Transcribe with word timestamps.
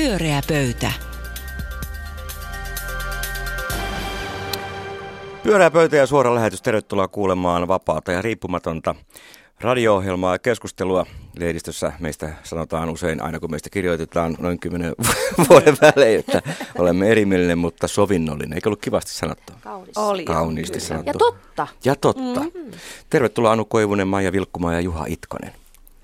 Pyöreä 0.00 0.40
pöytä. 0.48 0.92
Pyöreä 5.42 5.70
pöytä 5.70 5.96
ja 5.96 6.06
suora 6.06 6.34
lähetys. 6.34 6.62
Tervetuloa 6.62 7.08
kuulemaan 7.08 7.68
vapaata 7.68 8.12
ja 8.12 8.22
riippumatonta 8.22 8.94
radio-ohjelmaa 9.60 10.34
ja 10.34 10.38
keskustelua. 10.38 11.06
Lehdistössä 11.38 11.92
meistä 11.98 12.32
sanotaan 12.42 12.90
usein, 12.90 13.22
aina 13.22 13.40
kun 13.40 13.50
meistä 13.50 13.70
kirjoitetaan 13.70 14.36
noin 14.38 14.58
kymmenen 14.58 14.94
vuoden 15.48 15.76
välein, 15.80 16.20
että 16.20 16.42
olemme 16.78 17.10
erimielinen, 17.10 17.58
mutta 17.58 17.88
sovinnollinen. 17.88 18.52
Eikö 18.52 18.68
ollut 18.68 18.80
kivasti 18.80 19.12
sanottu? 19.12 19.52
Kaunis. 19.60 19.96
Oli. 19.96 20.24
Kauniisti 20.24 20.80
sanottu. 20.80 21.10
Ja 21.10 21.14
totta. 21.14 21.66
Ja 21.84 21.96
totta. 21.96 22.40
Mm-hmm. 22.40 22.70
Tervetuloa 23.10 23.52
Anu 23.52 23.64
Koivunen, 23.64 24.08
Maija 24.08 24.32
Vilkkuma 24.32 24.72
ja 24.72 24.80
Juha 24.80 25.04
Itkonen. 25.08 25.59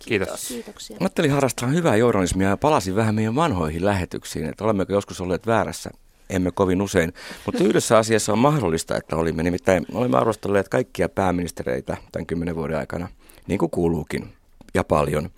Kiitos. 0.07 0.49
Kiitoksia. 0.49 0.97
Mä 1.01 1.05
ajattelin 1.05 1.31
harrastaa 1.31 1.69
hyvää 1.69 1.97
journalismia 1.97 2.49
ja 2.49 2.57
palasin 2.57 2.97
vähän 2.97 3.15
meidän 3.15 3.35
vanhoihin 3.35 3.85
lähetyksiin, 3.85 4.47
että 4.47 4.65
olemmeko 4.65 4.93
joskus 4.93 5.21
olleet 5.21 5.47
väärässä. 5.47 5.91
Emme 6.31 6.51
kovin 6.51 6.83
usein, 6.83 7.13
mutta 7.47 7.65
yhdessä 7.65 7.99
asiassa 7.99 8.33
on 8.33 8.39
mahdollista, 8.39 8.97
että 8.97 9.17
olimme. 9.17 9.43
Nimittäin 9.43 9.87
olemme 9.93 10.17
arvostelleet 10.17 10.69
kaikkia 10.69 11.09
pääministereitä 11.09 11.97
tämän 12.13 12.27
kymmenen 12.27 12.57
vuoden 12.57 12.79
aikana, 12.79 13.09
niin 13.47 13.59
kuin 13.59 13.71
kuuluukin, 13.71 14.33
ja 14.75 14.85
paljon. 14.85 15.31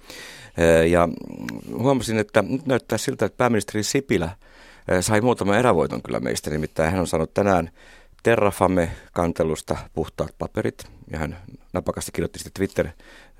Ja 0.90 1.08
huomasin, 1.78 2.18
että 2.18 2.42
nyt 2.42 2.66
näyttää 2.66 2.98
siltä, 2.98 3.26
että 3.26 3.36
pääministeri 3.36 3.82
Sipilä 3.82 4.30
sai 5.00 5.20
muutaman 5.20 5.58
erävoiton 5.58 6.02
kyllä 6.02 6.20
meistä. 6.20 6.50
Nimittäin 6.50 6.90
hän 6.90 7.00
on 7.00 7.06
saanut 7.06 7.34
tänään 7.34 7.70
Terrafame-kantelusta 8.22 9.76
puhtaat 9.92 10.34
paperit, 10.38 10.84
ja 11.10 11.18
hän 11.18 11.36
napakasti 11.72 12.12
kirjoitti 12.12 12.38
sitten 12.38 12.52
Twitter, 12.54 12.88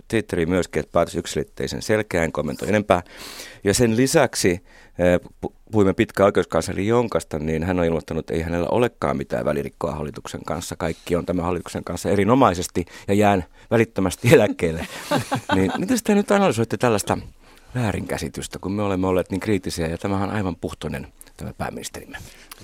Twitteriin 0.09 0.49
myöskin, 0.49 0.81
että 0.81 0.93
päätös 0.93 1.15
yksilitteisen 1.15 1.83
selkeä, 1.83 2.25
en 2.25 2.33
kommentoi 2.33 2.69
enempää. 2.69 3.03
Ja 3.65 3.75
sen 3.75 3.97
lisäksi 3.97 4.51
eh, 4.99 5.21
pu- 5.47 5.53
puhuimme 5.71 5.93
pitkä 5.93 6.25
oikeuskansleri 6.25 6.87
Jonkasta, 6.87 7.39
niin 7.39 7.65
hän 7.65 7.79
on 7.79 7.85
ilmoittanut, 7.85 8.21
että 8.21 8.35
ei 8.35 8.43
hänellä 8.43 8.69
olekaan 8.71 9.17
mitään 9.17 9.45
välirikkoa 9.45 9.93
hallituksen 9.93 10.45
kanssa. 10.45 10.77
Kaikki 10.77 11.17
on 11.17 11.27
tämän 11.27 11.45
hallituksen 11.45 11.85
kanssa 11.85 12.11
erinomaisesti 12.11 12.87
ja 13.09 13.15
jään 13.15 13.45
välittömästi 13.71 14.29
eläkkeelle. 14.35 14.87
niin 15.55 15.73
miten 15.79 15.99
te 16.05 16.15
nyt 16.15 16.31
analysoitte 16.31 16.77
tällaista 16.77 17.19
väärinkäsitystä, 17.75 18.59
kun 18.59 18.73
me 18.73 18.83
olemme 18.83 19.07
olleet 19.07 19.31
niin 19.31 19.41
kriittisiä 19.41 19.87
ja 19.87 19.99
tämähän 19.99 20.29
on 20.29 20.35
aivan 20.35 20.57
puhtoinen 20.57 21.07
tämä 21.39 21.53
pääministerimme. 21.59 22.19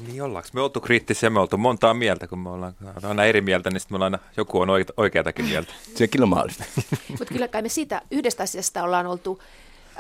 Niin 0.07 0.23
ollaanko? 0.23 0.49
Me 0.53 0.61
oltu 0.61 0.81
kriittisiä, 0.81 1.31
me 1.31 1.41
oltu 1.41 1.59
montaa 1.59 1.95
mieltä, 1.95 2.27
kun 2.27 2.39
me 2.39 2.51
ollaan 2.51 2.75
aina 3.03 3.25
eri 3.25 3.41
mieltä, 3.41 3.71
niin 3.71 3.81
sitten 3.81 3.95
me 3.95 3.97
ollaan 3.97 4.15
aina, 4.15 4.25
joku 4.37 4.61
on 4.61 4.69
oike- 4.69 4.95
oikeatakin 4.97 5.45
mieltä. 5.45 5.73
Sekin 5.97 6.23
on 6.23 6.29
mahdollista. 6.29 6.65
Mutta 7.09 7.25
kyllä 7.25 7.49
kai 7.49 7.63
me 7.63 7.69
siitä 7.69 8.03
yhdestä 8.11 8.43
asiasta 8.43 8.83
ollaan 8.83 9.07
oltu 9.07 9.43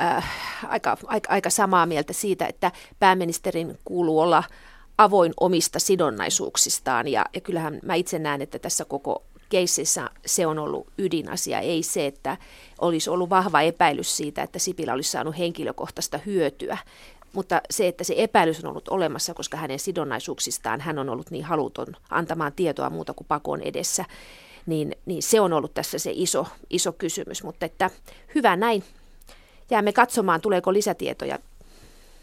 äh, 0.00 0.30
aika, 0.68 0.96
aika, 1.06 1.32
aika 1.32 1.50
samaa 1.50 1.86
mieltä 1.86 2.12
siitä, 2.12 2.46
että 2.46 2.72
pääministerin 2.98 3.78
kuuluu 3.84 4.20
olla 4.20 4.44
avoin 4.98 5.32
omista 5.40 5.78
sidonnaisuuksistaan. 5.78 7.08
Ja, 7.08 7.24
ja 7.34 7.40
kyllähän 7.40 7.80
mä 7.82 7.94
itse 7.94 8.18
näen, 8.18 8.42
että 8.42 8.58
tässä 8.58 8.84
koko 8.84 9.24
keississä 9.48 10.10
se 10.26 10.46
on 10.46 10.58
ollut 10.58 10.86
ydinasia, 10.98 11.60
ei 11.60 11.82
se, 11.82 12.06
että 12.06 12.36
olisi 12.80 13.10
ollut 13.10 13.30
vahva 13.30 13.60
epäilys 13.60 14.16
siitä, 14.16 14.42
että 14.42 14.58
Sipilä 14.58 14.92
olisi 14.92 15.10
saanut 15.10 15.38
henkilökohtaista 15.38 16.18
hyötyä. 16.26 16.78
Mutta 17.34 17.60
se, 17.70 17.88
että 17.88 18.04
se 18.04 18.14
epäilys 18.16 18.64
on 18.64 18.70
ollut 18.70 18.88
olemassa, 18.88 19.34
koska 19.34 19.56
hänen 19.56 19.78
sidonnaisuuksistaan 19.78 20.80
hän 20.80 20.98
on 20.98 21.08
ollut 21.08 21.30
niin 21.30 21.44
haluton 21.44 21.86
antamaan 22.10 22.52
tietoa 22.52 22.90
muuta 22.90 23.14
kuin 23.14 23.26
pakon 23.26 23.60
edessä, 23.60 24.04
niin, 24.66 24.96
niin 25.06 25.22
se 25.22 25.40
on 25.40 25.52
ollut 25.52 25.74
tässä 25.74 25.98
se 25.98 26.10
iso, 26.14 26.46
iso 26.70 26.92
kysymys. 26.92 27.42
Mutta 27.42 27.66
että 27.66 27.90
hyvä 28.34 28.56
näin. 28.56 28.84
Jäämme 29.70 29.92
katsomaan, 29.92 30.40
tuleeko 30.40 30.72
lisätietoja. 30.72 31.38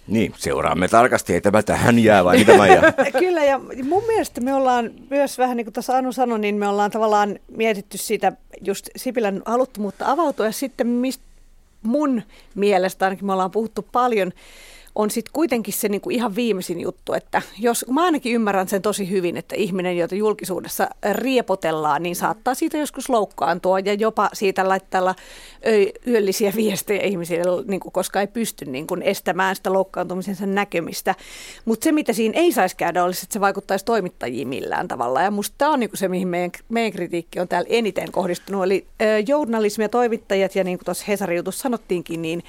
Niin, 0.07 0.33
seuraamme 0.37 0.87
tarkasti, 0.87 1.33
ei 1.33 1.41
tämä 1.41 1.63
tähän 1.63 1.99
jää 1.99 2.25
vai 2.25 2.37
mitä 2.37 2.57
Maija? 2.57 2.81
Kyllä, 3.19 3.43
ja 3.43 3.59
mun 3.83 4.03
mielestä 4.07 4.41
me 4.41 4.53
ollaan 4.53 4.91
myös 5.09 5.37
vähän 5.37 5.57
niin 5.57 5.65
kuin 5.65 5.73
tuossa 5.73 5.97
Anu 5.97 6.11
sanoi, 6.11 6.39
niin 6.39 6.55
me 6.55 6.67
ollaan 6.67 6.91
tavallaan 6.91 7.39
mietitty 7.57 7.97
siitä 7.97 8.31
just 8.61 8.89
Sipilän 8.95 9.41
haluttomuutta 9.45 10.11
avautua, 10.11 10.45
ja 10.45 10.51
sitten 10.51 10.87
mistä 10.87 11.23
mun 11.83 12.21
mielestä 12.55 13.05
ainakin 13.05 13.25
me 13.25 13.33
ollaan 13.33 13.51
puhuttu 13.51 13.87
paljon, 13.91 14.31
on 14.95 15.11
sitten 15.11 15.33
kuitenkin 15.33 15.73
se 15.73 15.89
niinku 15.89 16.09
ihan 16.09 16.35
viimeisin 16.35 16.81
juttu, 16.81 17.13
että 17.13 17.41
jos, 17.59 17.85
mä 17.89 18.03
ainakin 18.03 18.33
ymmärrän 18.33 18.67
sen 18.67 18.81
tosi 18.81 19.09
hyvin, 19.09 19.37
että 19.37 19.55
ihminen, 19.55 19.97
jota 19.97 20.15
julkisuudessa 20.15 20.89
riepotellaan, 21.11 22.03
niin 22.03 22.15
saattaa 22.15 22.55
siitä 22.55 22.77
joskus 22.77 23.09
loukkaantua 23.09 23.79
ja 23.79 23.93
jopa 23.93 24.29
siitä 24.33 24.69
laittaa 24.69 25.15
yöllisiä 26.07 26.53
viestejä 26.55 27.01
ihmisille, 27.01 27.63
niinku, 27.67 27.91
koska 27.91 28.21
ei 28.21 28.27
pysty 28.27 28.65
niinku, 28.65 28.97
estämään 29.01 29.55
sitä 29.55 29.73
loukkaantumisensa 29.73 30.45
näkemistä. 30.45 31.15
Mutta 31.65 31.83
se, 31.83 31.91
mitä 31.91 32.13
siinä 32.13 32.39
ei 32.39 32.51
saisi 32.51 32.75
käydä, 32.75 33.03
olisi, 33.03 33.25
että 33.25 33.33
se 33.33 33.39
vaikuttaisi 33.39 33.85
toimittajiin 33.85 34.47
millään 34.47 34.87
tavalla. 34.87 35.21
Ja 35.21 35.31
musta 35.31 35.55
tämä 35.57 35.71
on 35.71 35.79
niinku 35.79 35.97
se, 35.97 36.07
mihin 36.07 36.27
meidän, 36.27 36.51
meidän 36.69 36.91
kritiikki 36.91 37.39
on 37.39 37.47
täällä 37.47 37.67
eniten 37.69 38.11
kohdistunut. 38.11 38.63
Eli 38.63 38.87
ö, 39.01 39.05
journalismi 39.27 39.83
ja 39.83 39.89
toimittajat, 39.89 40.55
ja 40.55 40.63
niin 40.63 40.77
kuin 40.77 40.85
tuossa 40.85 41.05
Hesarin 41.07 41.37
jutussa 41.37 41.61
sanottiinkin, 41.61 42.21
niin 42.21 42.43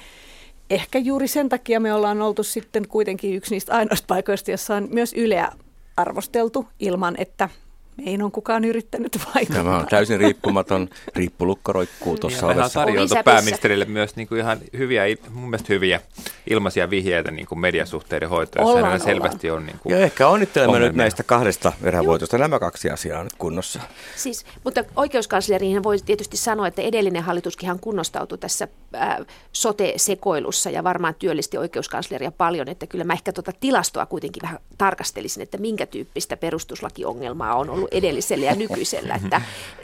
ehkä 0.73 0.99
juuri 0.99 1.27
sen 1.27 1.49
takia 1.49 1.79
me 1.79 1.93
ollaan 1.93 2.21
oltu 2.21 2.43
sitten 2.43 2.87
kuitenkin 2.87 3.35
yksi 3.35 3.51
niistä 3.51 3.73
ainoista 3.73 4.05
paikoista, 4.07 4.51
jossa 4.51 4.75
on 4.75 4.87
myös 4.91 5.13
Yleä 5.13 5.51
arvosteltu 5.97 6.67
ilman, 6.79 7.15
että 7.17 7.49
meihin 7.97 8.21
on 8.21 8.31
kukaan 8.31 8.65
yrittänyt 8.65 9.19
vaikuttaa. 9.35 9.63
Tämä 9.63 9.77
on 9.77 9.87
täysin 9.87 10.19
riippumaton. 10.19 10.89
Riippulukko 11.15 11.73
roikkuu 11.73 12.17
tuossa 12.17 12.37
Ja 12.37 12.47
mehän 12.47 12.57
on 12.57 12.61
ovessa. 12.61 12.79
tarjoltu 12.79 13.15
pääministerille 13.25 13.85
myös 13.85 14.15
niin 14.15 14.27
kuin 14.27 14.39
ihan 14.39 14.59
hyviä, 14.77 15.03
mun 15.29 15.49
mielestä 15.49 15.73
hyviä 15.73 16.01
ilmaisia 16.49 16.89
vihjeitä 16.89 17.31
niin 17.31 17.47
kuin 17.47 17.59
mediasuhteiden 17.59 18.29
hoitoon, 18.29 18.63
jossa 18.63 18.77
Ollaan, 18.77 18.91
hänellä 18.91 19.05
selvästi 19.05 19.51
on 19.51 19.65
niin 19.65 19.79
kuin 19.79 19.93
Ja 19.93 19.99
ehkä 19.99 20.27
onnittelemme 20.27 20.79
nyt 20.79 20.95
näistä 20.95 21.23
kahdesta 21.23 21.73
erävoitosta. 21.83 22.37
Nämä 22.37 22.59
kaksi 22.59 22.89
asiaa 22.89 23.19
on 23.19 23.25
nyt 23.25 23.35
kunnossa. 23.37 23.79
Siis, 24.15 24.45
mutta 24.63 24.83
oikeuskansleriin 24.95 25.83
voi 25.83 25.97
tietysti 26.05 26.37
sanoa, 26.37 26.67
että 26.67 26.81
edellinen 26.81 27.23
hallituskinhan 27.23 27.79
kunnostautui 27.79 28.37
tässä 28.37 28.67
äh, 28.95 29.17
sote-sekoilussa 29.51 30.69
ja 30.69 30.83
varmaan 30.83 31.15
työllisti 31.19 31.57
oikeuskansleria 31.57 32.31
paljon, 32.31 32.67
että 32.67 32.87
kyllä 32.87 33.03
mä 33.03 33.13
ehkä 33.13 33.33
tuota 33.33 33.51
tilastoa 33.59 34.05
kuitenkin 34.05 34.41
vähän 34.43 34.59
tarkastelisin, 34.77 35.43
että 35.43 35.57
minkä 35.57 35.85
tyyppistä 35.85 36.37
perustuslakiongelmaa 36.37 37.55
on 37.55 37.69
ollut 37.69 37.82
edellisellä 37.91 38.45
ja 38.45 38.55
nykyisellä, 38.55 39.15
että 39.15 39.41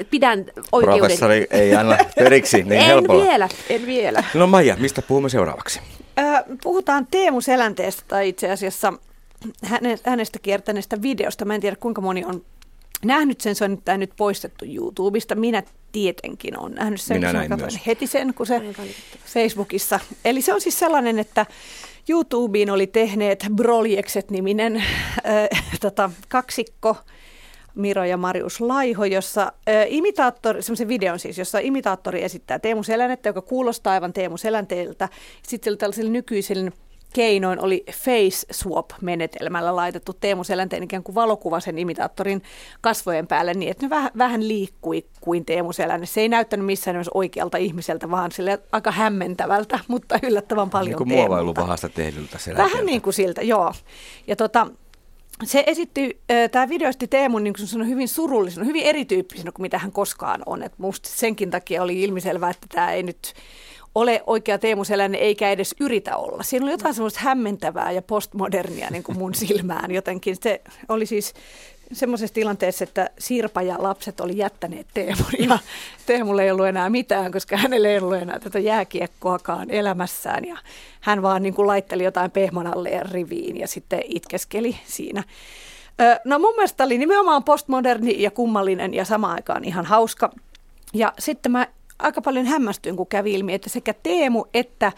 pidän 0.09 0.45
oikeuden... 0.71 0.99
Professori 0.99 1.47
ei 1.51 1.75
anna 1.75 1.97
periksi 2.15 2.57
niin 2.57 2.73
en 2.73 2.85
helpolla. 2.85 3.23
vielä, 3.23 3.49
en 3.69 3.85
vielä. 3.85 4.23
No 4.33 4.47
Maija, 4.47 4.75
mistä 4.79 5.01
puhumme 5.01 5.29
seuraavaksi? 5.29 5.79
Puhutaan 6.63 7.07
Teemu 7.11 7.41
Selänteestä 7.41 8.03
tai 8.07 8.29
itse 8.29 8.51
asiassa 8.51 8.93
häne- 9.65 9.99
hänestä 10.05 10.39
kiertäneestä 10.39 11.01
videosta. 11.01 11.45
Mä 11.45 11.55
en 11.55 11.61
tiedä 11.61 11.75
kuinka 11.75 12.01
moni 12.01 12.25
on 12.25 12.41
nähnyt 13.05 13.41
sen, 13.41 13.55
se 13.55 13.65
on 13.65 13.77
nyt, 13.97 14.09
poistettu 14.17 14.65
YouTubesta. 14.65 15.35
Minä 15.35 15.63
tietenkin 15.91 16.59
on 16.59 16.71
nähnyt 16.71 17.01
sen, 17.01 17.17
Minä 17.17 17.33
näin 17.33 17.49
katsoin 17.49 17.73
myös. 17.73 17.87
heti 17.87 18.07
sen, 18.07 18.33
kun 18.33 18.45
se 18.45 18.61
Facebookissa. 19.25 19.99
Eli 20.25 20.41
se 20.41 20.53
on 20.53 20.61
siis 20.61 20.79
sellainen, 20.79 21.19
että 21.19 21.45
YouTubeen 22.09 22.69
oli 22.69 22.87
tehneet 22.87 23.45
Broljekset-niminen 23.55 24.75
äh, 24.75 25.79
tota, 25.81 26.09
kaksikko, 26.27 26.97
Miro 27.79 28.03
ja 28.03 28.17
Marius 28.17 28.61
Laiho, 28.61 29.05
jossa 29.05 29.41
äh, 29.41 29.85
imitaattori, 29.87 30.61
semmoisen 30.61 30.87
videon 30.87 31.19
siis, 31.19 31.37
jossa 31.37 31.59
imitaattori 31.59 32.23
esittää 32.23 32.59
Teemu 32.59 32.83
Selännettä, 32.83 33.29
joka 33.29 33.41
kuulostaa 33.41 33.93
aivan 33.93 34.13
Teemu 34.13 34.37
Selänteeltä. 34.37 35.09
Sitten 35.43 35.77
tällaisella 35.77 36.11
nykyisellä 36.11 36.71
keinoin 37.13 37.59
oli 37.61 37.83
face 37.91 38.47
swap-menetelmällä 38.53 39.75
laitettu 39.75 40.13
Teemu 40.13 40.43
Selänteen 40.43 40.83
ikään 40.83 41.03
kuin 41.03 41.15
valokuva 41.15 41.59
sen 41.59 41.77
imitaattorin 41.77 42.41
kasvojen 42.81 43.27
päälle 43.27 43.53
niin, 43.53 43.71
että 43.71 43.85
ne 43.85 43.89
vähän, 43.89 44.11
vähän 44.17 44.47
liikkui 44.47 45.05
kuin 45.21 45.45
Teemu 45.45 45.73
Selänne. 45.73 46.05
Se 46.05 46.21
ei 46.21 46.29
näyttänyt 46.29 46.65
missään 46.65 46.95
nimessä 46.95 47.11
oikealta 47.13 47.57
ihmiseltä, 47.57 48.11
vaan 48.11 48.31
sille 48.31 48.59
aika 48.71 48.91
hämmentävältä, 48.91 49.79
mutta 49.87 50.19
yllättävän 50.23 50.69
paljon 50.69 50.89
Niin 50.89 50.97
kuin 50.97 51.09
Teemulta. 51.09 51.27
muovailuvahasta 51.29 51.89
tehdyltä 51.89 52.37
selänteeltä. 52.37 52.73
Vähän 52.73 52.85
niin 52.85 53.01
kuin 53.01 53.13
siltä, 53.13 53.41
joo. 53.41 53.73
Ja 54.27 54.35
tota, 54.35 54.67
se 55.43 55.63
esitti, 55.67 56.21
tämä 56.51 56.69
videosti 56.69 57.07
Teemun 57.07 57.43
niin 57.43 57.53
kuin 57.53 57.87
hyvin 57.87 58.07
surullisena, 58.07 58.65
hyvin 58.65 58.83
erityyppisenä 58.83 59.51
kuin 59.51 59.61
mitä 59.61 59.77
hän 59.77 59.91
koskaan 59.91 60.41
on. 60.45 60.63
Et 60.63 60.73
musta 60.77 61.09
senkin 61.09 61.51
takia 61.51 61.83
oli 61.83 62.01
ilmiselvää, 62.01 62.49
että 62.49 62.67
tämä 62.69 62.91
ei 62.91 63.03
nyt 63.03 63.33
ole 63.95 64.23
oikea 64.27 64.57
Teemu 64.57 64.83
Selänne, 64.83 65.17
eikä 65.17 65.51
edes 65.51 65.75
yritä 65.79 66.17
olla. 66.17 66.43
Siinä 66.43 66.63
oli 66.63 66.71
jotain 66.71 66.93
semmoista 66.93 67.19
hämmentävää 67.19 67.91
ja 67.91 68.01
postmodernia 68.01 68.87
niin 68.91 69.03
kuin 69.03 69.17
mun 69.17 69.35
silmään 69.35 69.91
jotenkin. 69.91 70.35
Se 70.43 70.61
oli 70.89 71.05
siis 71.05 71.33
semmoisessa 71.91 72.33
tilanteessa, 72.33 72.83
että 72.83 73.09
Sirpa 73.19 73.61
ja 73.61 73.75
lapset 73.79 74.19
oli 74.19 74.37
jättäneet 74.37 74.87
Teemun 74.93 75.31
ja 75.39 75.59
Teemulle 76.05 76.43
ei 76.43 76.51
ollut 76.51 76.65
enää 76.65 76.89
mitään, 76.89 77.31
koska 77.31 77.57
hänellä 77.57 77.89
ei 77.89 77.99
ollut 77.99 78.17
enää 78.17 78.39
tätä 78.39 78.59
jääkiekkoakaan 78.59 79.71
elämässään 79.71 80.45
ja 80.45 80.57
hän 81.01 81.21
vaan 81.21 81.43
niin 81.43 81.53
kuin 81.53 81.67
laitteli 81.67 82.03
jotain 82.03 82.31
pehmonalleen 82.31 83.11
riviin 83.11 83.57
ja 83.57 83.67
sitten 83.67 84.01
itkeskeli 84.05 84.75
siinä. 84.85 85.23
No 86.25 86.39
mun 86.39 86.55
mielestä 86.55 86.83
oli 86.83 86.97
nimenomaan 86.97 87.43
postmoderni 87.43 88.21
ja 88.21 88.31
kummallinen 88.31 88.93
ja 88.93 89.05
samaan 89.05 89.35
aikaan 89.35 89.63
ihan 89.63 89.85
hauska. 89.85 90.31
Ja 90.93 91.13
sitten 91.19 91.51
mä 91.51 91.67
aika 91.99 92.21
paljon 92.21 92.45
hämmästyin, 92.45 92.95
kun 92.95 93.07
kävi 93.07 93.33
ilmi, 93.33 93.53
että 93.53 93.69
sekä 93.69 93.93
Teemu 93.93 94.45
että 94.53 94.91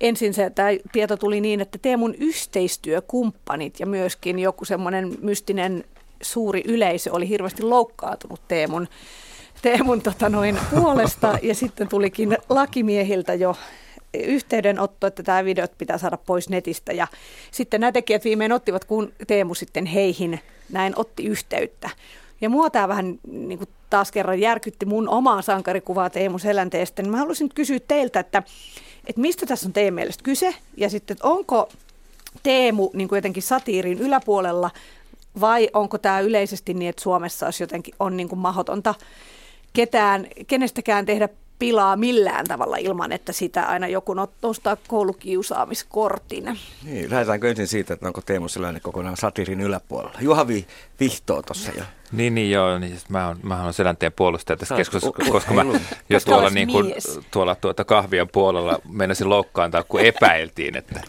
ensin 0.00 0.34
se 0.34 0.50
tämä 0.50 0.68
tieto 0.92 1.16
tuli 1.16 1.40
niin, 1.40 1.60
että 1.60 1.78
Teemun 1.78 2.14
yhteistyökumppanit 2.14 3.80
ja 3.80 3.86
myöskin 3.86 4.38
joku 4.38 4.64
semmoinen 4.64 5.16
mystinen 5.22 5.84
suuri 6.22 6.62
yleisö 6.66 7.12
oli 7.12 7.28
hirveästi 7.28 7.62
loukkaantunut 7.62 8.40
Teemun, 8.48 8.88
Teemun 9.62 10.02
tota 10.02 10.28
noin, 10.28 10.58
puolesta 10.74 11.38
ja 11.42 11.54
sitten 11.54 11.88
tulikin 11.88 12.38
lakimiehiltä 12.48 13.34
jo 13.34 13.56
yhteydenotto, 14.14 15.06
että 15.06 15.22
tämä 15.22 15.44
videot 15.44 15.78
pitää 15.78 15.98
saada 15.98 16.16
pois 16.16 16.48
netistä. 16.48 16.92
Ja 16.92 17.06
sitten 17.50 17.80
nämä 17.80 17.92
tekijät 17.92 18.24
viimein 18.24 18.52
ottivat, 18.52 18.84
kun 18.84 19.12
Teemu 19.26 19.54
sitten 19.54 19.86
heihin 19.86 20.40
näin 20.72 20.92
otti 20.96 21.24
yhteyttä. 21.24 21.90
Ja 22.40 22.48
mua 22.48 22.70
tämä 22.70 22.88
vähän 22.88 23.18
niin 23.30 23.58
kuin 23.58 23.68
taas 23.90 24.12
kerran 24.12 24.40
järkytti 24.40 24.86
mun 24.86 25.08
omaa 25.08 25.42
sankarikuvaa 25.42 26.10
Teemu 26.10 26.38
Selänteestä. 26.38 27.02
Niin 27.02 27.10
mä 27.10 27.16
haluaisin 27.16 27.44
nyt 27.44 27.54
kysyä 27.54 27.78
teiltä, 27.88 28.20
että, 28.20 28.42
että 29.06 29.20
mistä 29.20 29.46
tässä 29.46 29.68
on 29.68 29.72
teidän 29.72 29.94
mielestä 29.94 30.24
kyse? 30.24 30.54
Ja 30.76 30.90
sitten, 30.90 31.14
että 31.14 31.28
onko 31.28 31.68
Teemu 32.42 32.90
niin 32.92 33.08
kuin 33.08 33.16
jotenkin 33.16 33.42
satiirin 33.42 33.98
yläpuolella 33.98 34.70
vai 35.40 35.68
onko 35.72 35.98
tämä 35.98 36.20
yleisesti 36.20 36.74
niin, 36.74 36.88
että 36.88 37.02
Suomessa 37.02 37.46
olisi 37.46 37.62
jotenkin 37.62 37.94
on 38.00 38.16
niin 38.16 38.28
kuin 38.28 38.38
mahdotonta 38.38 38.94
ketään, 39.72 40.26
kenestäkään 40.46 41.06
tehdä 41.06 41.28
pilaa 41.58 41.96
millään 41.96 42.46
tavalla 42.46 42.76
ilman, 42.76 43.12
että 43.12 43.32
sitä 43.32 43.66
aina 43.66 43.88
joku 43.88 44.14
nostaa 44.42 44.76
koulukiusaamiskortin. 44.88 46.58
Niin, 46.84 47.10
lähdetäänkö 47.10 47.50
ensin 47.50 47.66
siitä, 47.66 47.94
että 47.94 48.06
onko 48.06 48.20
Teemu 48.20 48.48
sellainen 48.48 48.82
kokonaan 48.82 49.16
satirin 49.16 49.60
yläpuolella? 49.60 50.18
Juhavi 50.20 50.66
vihtoo 51.00 51.42
tuossa 51.42 51.72
jo. 51.78 51.84
Niin, 52.12 52.34
niin 52.34 52.50
joo. 52.50 52.78
Niin, 52.78 52.90
siis 52.90 53.08
mä, 53.08 53.26
oon, 53.26 53.38
mä 53.42 53.64
oon 53.64 53.72
selänteen 53.72 54.12
puolustaja 54.12 54.56
tässä 54.56 54.76
keskustelussa, 54.76 55.32
koska 55.32 55.54
mä 55.54 55.64
jo 56.08 56.20
tuolla, 56.20 56.50
niin 56.50 56.68
kuin, 56.68 56.94
tuolla 57.30 57.54
tuota 57.54 57.84
kahvien 57.84 58.28
puolella 58.28 58.78
menisin 58.90 59.28
loukkaantaa, 59.28 59.82
kun 59.82 60.00
epäiltiin, 60.00 60.76
että 60.76 61.00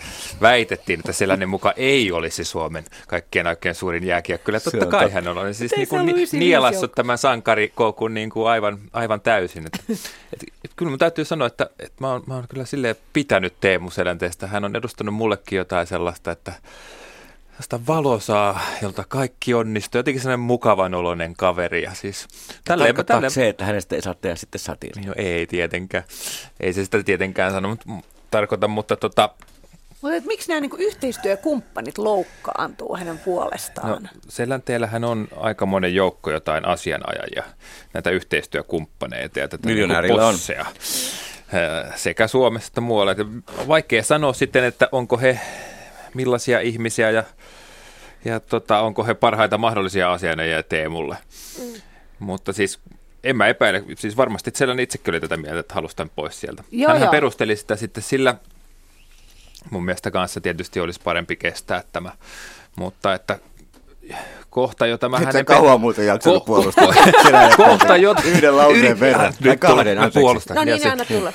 väitettiin, 0.41 0.99
että 0.99 1.13
sellainen 1.13 1.49
muka 1.49 1.73
ei 1.75 2.11
olisi 2.11 2.43
Suomen 2.43 2.85
kaikkien 3.07 3.47
oikein 3.47 3.75
suurin 3.75 4.03
jääkiekko. 4.03 4.45
Kyllä 4.45 4.59
totta 4.59 4.85
kai 4.85 5.11
hän 5.11 5.27
on. 5.27 5.53
Siis 5.53 5.71
niin 5.75 5.87
kuin 5.87 6.15
nielassut 6.31 6.91
tämän 6.91 7.17
sankarikoukun 7.17 8.13
niin 8.13 8.29
kuin 8.29 8.49
aivan, 8.49 8.79
aivan 8.93 9.21
täysin. 9.21 9.65
Että, 9.65 9.79
et, 10.33 10.43
et, 10.65 10.71
kyllä 10.75 10.89
mun 10.89 10.99
täytyy 10.99 11.25
sanoa, 11.25 11.47
että, 11.47 11.69
että 11.79 11.95
mä, 11.99 12.11
oon, 12.11 12.23
mä 12.27 12.35
oon 12.35 12.45
kyllä 12.49 12.65
silleen 12.65 12.95
pitänyt 13.13 13.53
Teemu 13.61 13.89
Selänteestä. 13.89 14.47
Hän 14.47 14.65
on 14.65 14.75
edustanut 14.75 15.15
mullekin 15.15 15.57
jotain 15.57 15.87
sellaista, 15.87 16.31
että 16.31 16.53
sitä 17.59 17.79
valosaa, 17.87 18.61
jolta 18.81 19.03
kaikki 19.07 19.53
onnistuu. 19.53 19.99
Jotenkin 19.99 20.21
sellainen 20.21 20.39
mukavan 20.39 20.93
oloinen 20.93 21.35
kaveri. 21.35 21.83
Ja 21.83 21.93
siis, 21.93 22.27
tälleen, 22.65 22.95
tälleen, 23.05 23.31
se, 23.31 23.49
että 23.49 23.65
hänestä 23.65 23.95
ei 23.95 24.01
saa 24.01 24.13
tehdä 24.13 24.35
sitten 24.35 24.59
satiiri? 24.59 25.01
No 25.01 25.13
ei 25.15 25.47
tietenkään. 25.47 26.03
Ei 26.59 26.73
se 26.73 26.85
sitä 26.85 27.03
tietenkään 27.03 27.51
sano, 27.51 27.69
mutta 27.69 27.85
tarkoita, 28.31 28.67
mutta 28.67 28.95
tota, 28.95 29.29
mutta 30.01 30.27
miksi 30.27 30.49
nämä 30.49 30.61
niinku 30.61 30.77
yhteistyökumppanit 30.79 31.97
loukkaantuu 31.97 32.97
hänen 32.97 33.19
puolestaan? 33.19 34.03
No, 34.03 34.09
Selänteellähän 34.29 35.03
on 35.03 35.27
aika 35.35 35.65
monen 35.65 35.95
joukko 35.95 36.31
jotain 36.31 36.65
asianajajia, 36.65 37.43
näitä 37.93 38.09
yhteistyökumppaneita 38.09 39.39
ja 39.39 39.47
tätä 39.47 39.67
niinku 39.67 40.13
on. 40.19 40.35
sekä 41.95 42.27
Suomessa 42.27 42.67
että 42.67 42.81
muualla. 42.81 43.15
Vaikea 43.67 44.03
sanoa 44.03 44.33
sitten, 44.33 44.63
että 44.63 44.89
onko 44.91 45.17
he 45.17 45.39
millaisia 46.13 46.59
ihmisiä 46.59 47.09
ja 47.11 47.23
ja 48.25 48.39
tota, 48.39 48.79
onko 48.79 49.03
he 49.03 49.13
parhaita 49.13 49.57
mahdollisia 49.57 50.13
asianajia 50.13 50.63
Teemulle. 50.63 51.17
Mm. 51.59 51.81
Mutta 52.19 52.53
siis 52.53 52.79
en 53.23 53.37
mä 53.37 53.47
epäile, 53.47 53.83
siis 53.97 54.17
varmasti 54.17 54.51
sellainen 54.55 54.83
itsekin 54.83 55.11
oli 55.11 55.19
tätä 55.19 55.37
mieltä, 55.37 55.59
että 55.59 55.73
halusi 55.73 55.95
tämän 55.95 56.11
pois 56.15 56.39
sieltä. 56.39 56.63
Joo, 56.71 56.87
Hänhän 56.87 57.05
joo. 57.05 57.11
perusteli 57.11 57.55
sitä 57.55 57.75
sitten 57.75 58.03
sillä, 58.03 58.35
mun 59.69 59.85
mielestä 59.85 60.11
kanssa 60.11 60.41
tietysti 60.41 60.79
olisi 60.79 60.99
parempi 61.03 61.35
kestää 61.35 61.83
tämä, 61.91 62.11
mutta 62.75 63.13
että 63.13 63.39
kohta 64.49 64.87
jo 64.87 64.97
tämä 64.97 65.19
hänen... 65.19 65.45
kauan 65.45 65.79
pe- 65.79 65.81
muuten 65.81 66.05
jaksanut 66.05 66.43
ko- 66.43 66.45
puolustaa. 66.45 66.93
kohta 67.57 67.97
jo... 67.97 68.15
Yhden 68.31 68.57
lauseen 68.57 68.99
verran. 68.99 69.33
Nyt 69.39 69.59
kahden, 69.59 69.97
puolustan. 70.13 70.55
No 70.55 70.63
niin, 70.63 70.91
anna 70.91 71.05
tulla 71.05 71.33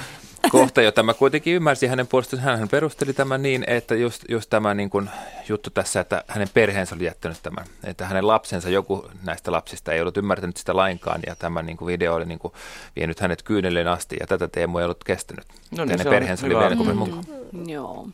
kohta, 0.51 0.83
jota 0.83 1.03
mä 1.03 1.15
kuitenkin 1.15 1.55
ymmärsin 1.55 1.91
hänen 1.91 2.07
puolestaan. 2.07 2.43
Hän 2.43 2.69
perusteli 2.69 3.13
tämän 3.13 3.43
niin, 3.43 3.65
että 3.67 3.95
just, 3.95 4.25
just 4.29 4.51
tämä 4.51 4.75
niin 4.75 4.91
kuin 4.91 5.11
juttu 5.49 5.71
tässä, 5.71 6.01
että 6.01 6.25
hänen 6.29 6.49
perheensä 6.55 6.95
oli 6.95 7.05
jättänyt 7.05 7.39
tämän, 7.43 7.65
että 7.85 8.07
hänen 8.07 8.27
lapsensa, 8.27 8.69
joku 8.69 9.11
näistä 9.23 9.53
lapsista 9.53 9.93
ei 9.93 10.01
ollut 10.01 10.17
ymmärtänyt 10.17 10.57
sitä 10.57 10.77
lainkaan 10.77 11.21
ja 11.27 11.37
tämä 11.37 11.63
niin 11.63 11.77
kuin 11.77 11.87
video 11.87 12.15
oli 12.15 12.25
niin 12.27 12.39
kuin 12.39 12.55
vienyt 12.97 13.21
hänet 13.21 13.43
kyynelleen 13.43 13.89
asti 13.89 14.17
ja 14.21 14.27
tätä 14.27 14.49
Teemu 14.49 14.79
ei 14.79 14.85
ollut 14.85 15.05
kestänyt. 15.05 15.45
No 15.77 15.85
niin, 15.85 15.99
hänen 15.99 16.13
perheensä 16.13 16.47
oli 16.47 16.57
vielä 16.59 16.75
mm. 16.75 16.97
mukaan. 16.97 17.25
Joo. 17.67 18.09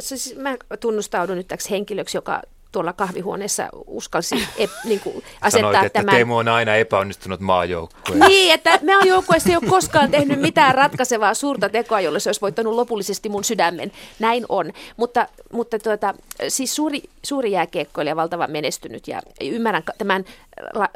Siis 0.00 0.34
mä 0.36 0.56
tunnustaudun 0.80 1.36
nyt 1.36 1.48
täksi 1.48 1.70
henkilöksi, 1.70 2.16
joka 2.16 2.42
tuolla 2.74 2.92
kahvihuoneessa 2.92 3.68
uskalsi 3.86 4.48
ep, 4.56 4.70
niin 4.84 5.00
kuin 5.00 5.24
asettaa 5.40 5.72
Sanoit, 5.72 5.86
että 5.86 6.00
tämän. 6.00 6.14
Teemu 6.14 6.36
on 6.36 6.48
aina 6.48 6.76
epäonnistunut 6.76 7.40
maajoukkue. 7.40 8.16
Niin, 8.28 8.54
että 8.54 8.80
maajoukkue 8.86 9.36
ei 9.48 9.56
ole 9.56 9.70
koskaan 9.70 10.10
tehnyt 10.10 10.40
mitään 10.40 10.74
ratkaisevaa 10.74 11.34
suurta 11.34 11.68
tekoa, 11.68 12.00
jolle 12.00 12.20
se 12.20 12.28
olisi 12.28 12.40
voittanut 12.40 12.74
lopullisesti 12.74 13.28
mun 13.28 13.44
sydämen. 13.44 13.92
Näin 14.18 14.46
on. 14.48 14.72
Mutta, 14.96 15.28
mutta 15.52 15.78
tuota, 15.78 16.14
siis 16.48 16.76
suuri, 16.76 17.02
suuri 17.22 17.52
jääkiekkoilija, 17.52 18.16
valtavan 18.16 18.50
menestynyt 18.50 19.08
ja 19.08 19.22
ymmärrän 19.40 19.82
tämän 19.98 20.24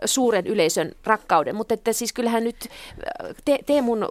suuren 0.04 0.46
yleisön 0.46 0.92
rakkauden, 1.04 1.54
mutta 1.54 1.74
että 1.74 1.92
siis 1.92 2.12
kyllähän 2.12 2.44
nyt 2.44 2.68
te, 3.44 3.58
Teemun 3.66 4.06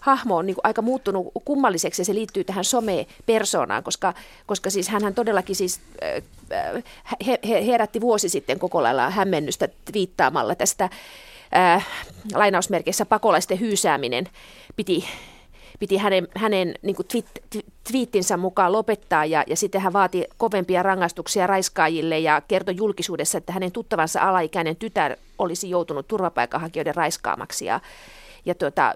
hahmo 0.00 0.36
on 0.36 0.46
niin 0.46 0.56
aika 0.62 0.82
muuttunut 0.82 1.26
kummalliseksi 1.44 2.02
ja 2.02 2.06
se 2.06 2.14
liittyy 2.14 2.44
tähän 2.44 2.64
some-persoonaan, 2.64 3.82
koska, 3.82 4.14
koska 4.46 4.70
siis 4.70 4.88
hän 4.88 5.14
todellakin 5.14 5.56
siis 5.56 5.80
he, 7.26 7.38
he, 7.48 7.66
herätti 7.66 8.00
vuosi 8.00 8.28
sitten 8.28 8.58
koko 8.58 8.82
lailla 8.82 9.10
hämmennystä 9.10 9.68
viittaamalla 9.94 10.54
tästä 10.54 10.88
äh, 11.56 11.86
lainausmerkeissä 12.34 13.06
pakolaisten 13.06 13.60
hyysääminen 13.60 14.28
piti 14.76 15.04
piti 15.78 15.96
hänen, 15.96 16.28
hänen 16.34 16.74
niin 16.82 16.96
kuin 16.96 17.06
twit, 17.06 17.26
twiittinsä 17.88 18.36
mukaan 18.36 18.72
lopettaa 18.72 19.24
ja, 19.24 19.44
ja 19.46 19.56
sitten 19.56 19.80
hän 19.80 19.92
vaati 19.92 20.24
kovempia 20.36 20.82
rangaistuksia 20.82 21.46
raiskaajille 21.46 22.18
ja 22.18 22.42
kertoi 22.48 22.76
julkisuudessa, 22.76 23.38
että 23.38 23.52
hänen 23.52 23.72
tuttavansa 23.72 24.20
alaikäinen 24.20 24.76
tytär 24.76 25.16
olisi 25.38 25.70
joutunut 25.70 26.08
turvapaikanhakijoiden 26.08 26.94
raiskaamaksi. 26.94 27.64
Ja, 27.64 27.80
ja, 28.46 28.54
tuota, 28.54 28.94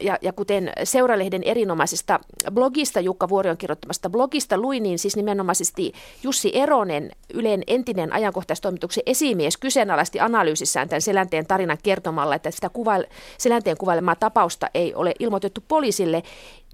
ja, 0.00 0.18
ja 0.22 0.32
kuten 0.32 0.72
Seuralehden 0.84 1.42
erinomaisesta 1.42 2.20
blogista, 2.54 3.00
Jukka 3.00 3.28
Vuorion 3.28 3.56
kirjoittamasta 3.56 4.10
blogista 4.10 4.58
luin, 4.58 4.82
niin 4.82 4.98
siis 4.98 5.16
nimenomaisesti 5.16 5.92
Jussi 6.22 6.58
Eronen, 6.58 7.10
Ylen 7.34 7.62
entinen 7.66 8.12
ajankohtaistoimituksen 8.12 9.02
esimies, 9.06 9.56
kyseenalaisti 9.56 10.20
analyysissään 10.20 10.88
tämän 10.88 11.02
Selänteen 11.02 11.46
tarinan 11.46 11.78
kertomalla, 11.82 12.34
että 12.34 12.50
sitä 12.50 12.68
kuvail, 12.68 13.04
Selänteen 13.38 13.76
kuvailemaa 13.76 14.16
tapausta 14.16 14.70
ei 14.74 14.94
ole 14.94 15.14
ilmoitettu 15.18 15.64
poliisille, 15.68 16.22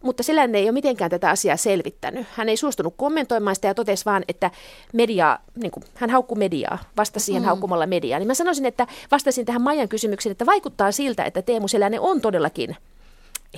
mutta 0.06 0.22
Selänne 0.22 0.58
ei 0.58 0.64
ole 0.64 0.72
mitenkään 0.72 1.10
tätä 1.10 1.30
asiaa 1.30 1.56
selvittänyt. 1.56 2.26
Hän 2.34 2.48
ei 2.48 2.56
suostunut 2.56 2.94
kommentoimaan 2.96 3.56
sitä 3.56 3.68
ja 3.68 3.75
totesi 3.75 4.04
vaan, 4.04 4.25
että 4.28 4.50
media, 4.92 5.38
niin 5.54 5.70
kuin, 5.70 5.84
hän 5.94 6.10
haukkui 6.10 6.38
mediaa, 6.38 6.78
vastasi 6.96 7.26
siihen 7.26 7.42
mm. 7.42 7.46
haukkumalla 7.46 7.86
mediaa. 7.86 8.18
Niin 8.18 8.26
mä 8.26 8.34
sanoisin, 8.34 8.66
että 8.66 8.86
vastasin 9.10 9.46
tähän 9.46 9.62
Maijan 9.62 9.88
kysymykseen, 9.88 10.30
että 10.30 10.46
vaikuttaa 10.46 10.92
siltä, 10.92 11.25
että 11.25 11.42
Teemu 11.42 11.68
Selänne 11.68 12.00
on 12.00 12.20
todellakin 12.20 12.76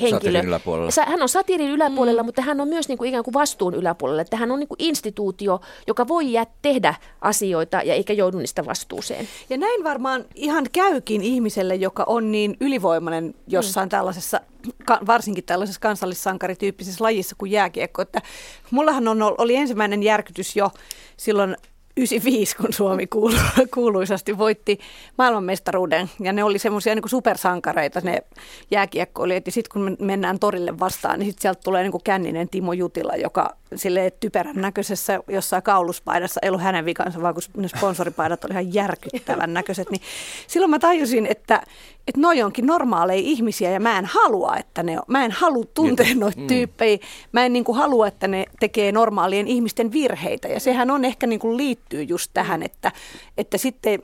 henkilö. 0.01 0.43
Hän 1.07 1.23
on 1.23 1.29
satiirin 1.29 1.71
yläpuolella, 1.71 2.23
mm. 2.23 2.27
mutta 2.27 2.43
hän 2.43 2.61
on 2.61 2.69
myös 2.69 2.89
niin 2.89 2.99
kuin 2.99 3.09
ikään 3.09 3.25
kuin 3.25 3.35
vastuun 3.35 3.75
yläpuolella. 3.75 4.23
Että 4.23 4.37
hän 4.37 4.51
on 4.51 4.59
niin 4.59 4.69
kuin 4.69 4.79
instituutio, 4.79 5.61
joka 5.87 6.09
voi 6.09 6.33
jää 6.33 6.47
tehdä 6.63 6.95
asioita 7.21 7.77
ja 7.77 7.95
eikä 7.95 8.13
joudu 8.13 8.39
niistä 8.39 8.67
vastuuseen. 8.67 9.29
Ja 9.51 9.57
näin 9.57 9.85
varmaan 9.85 10.25
ihan 10.35 10.67
käykin 10.73 11.23
ihmiselle, 11.23 11.75
joka 11.75 12.05
on 12.07 12.33
niin 12.33 12.57
ylivoimainen 12.61 13.35
jossain 13.47 13.87
mm. 13.87 13.91
tällaisessa, 13.91 14.41
varsinkin 15.07 15.45
tällaisessa 15.45 15.81
kansallissankarityyppisessä 15.81 17.05
lajissa 17.05 17.37
kuin 17.39 17.51
jääkiekko. 17.51 18.03
Että 18.03 18.23
mullahan 18.71 19.09
on, 19.09 19.23
oli 19.23 19.57
ensimmäinen 19.57 20.03
järkytys 20.03 20.57
jo 20.57 20.71
silloin 21.17 21.57
95, 21.99 22.57
kun 22.57 22.73
Suomi 22.73 23.07
kuulu, 23.07 23.37
kuuluisasti 23.75 24.39
voitti 24.39 24.79
maailmanmestaruuden. 25.19 26.11
Ja 26.21 26.33
ne 26.33 26.45
oli 26.45 26.59
semmoisia 26.59 26.95
niin 26.95 27.09
supersankareita, 27.09 28.01
ne 28.01 28.23
jääkiekkoilijat. 28.71 29.47
Ja 29.47 29.53
sitten 29.53 29.73
kun 29.73 29.97
mennään 30.01 30.39
torille 30.39 30.79
vastaan, 30.79 31.19
niin 31.19 31.27
sitten 31.27 31.43
sieltä 31.43 31.61
tulee 31.65 31.83
niin 31.83 31.93
kuin 31.93 32.05
känninen 32.05 32.49
Timo 32.49 32.73
Jutila, 32.73 33.17
joka 33.17 33.57
sille 33.75 34.13
typerän 34.21 34.57
näköisessä 34.57 35.21
jossain 35.29 35.63
kauluspaidassa, 35.63 36.41
ei 36.43 36.49
ollut 36.49 36.63
hänen 36.63 36.85
vikansa, 36.85 37.23
vaan 37.23 37.35
kun 37.35 37.43
ne 37.57 37.69
sponsoripaidat 37.69 38.45
oli 38.45 38.53
ihan 38.53 38.75
järkyttävän 38.75 39.55
näköiset. 39.55 39.91
Niin 39.91 40.01
silloin 40.47 40.71
mä 40.71 40.79
tajusin, 40.79 41.27
että, 41.27 41.63
että 42.09 42.21
noi 42.21 42.43
onkin 42.43 42.67
normaaleja 42.67 43.21
ihmisiä 43.21 43.71
ja 43.71 43.81
mä 43.81 43.99
en 43.99 44.05
halua, 44.05 44.57
että 44.57 44.83
ne 44.83 44.99
on. 44.99 45.05
Mä 45.07 45.25
en 45.25 45.31
halua 45.31 45.65
tuntea 45.75 46.07
niin. 46.07 46.21
noita 46.21 46.41
mm. 46.41 46.47
tyyppejä. 46.47 46.99
Mä 47.33 47.47
en 47.47 47.53
niin 47.53 47.65
kuin 47.65 47.79
halua, 47.79 48.07
että 48.07 48.29
ne 48.29 48.45
tekee 48.61 48.93
normaalien 48.93 49.49
ihmisten 49.49 49.93
virheitä. 49.93 50.49
Ja 50.49 50.61
sehän 50.61 50.91
on 50.91 51.05
ehkä 51.05 51.27
niin 51.27 51.41
kuin 51.41 51.57
liittyy 51.57 52.03
just 52.03 52.31
tähän, 52.35 52.63
että, 52.63 52.93
että 53.39 53.59
sitten 53.59 54.01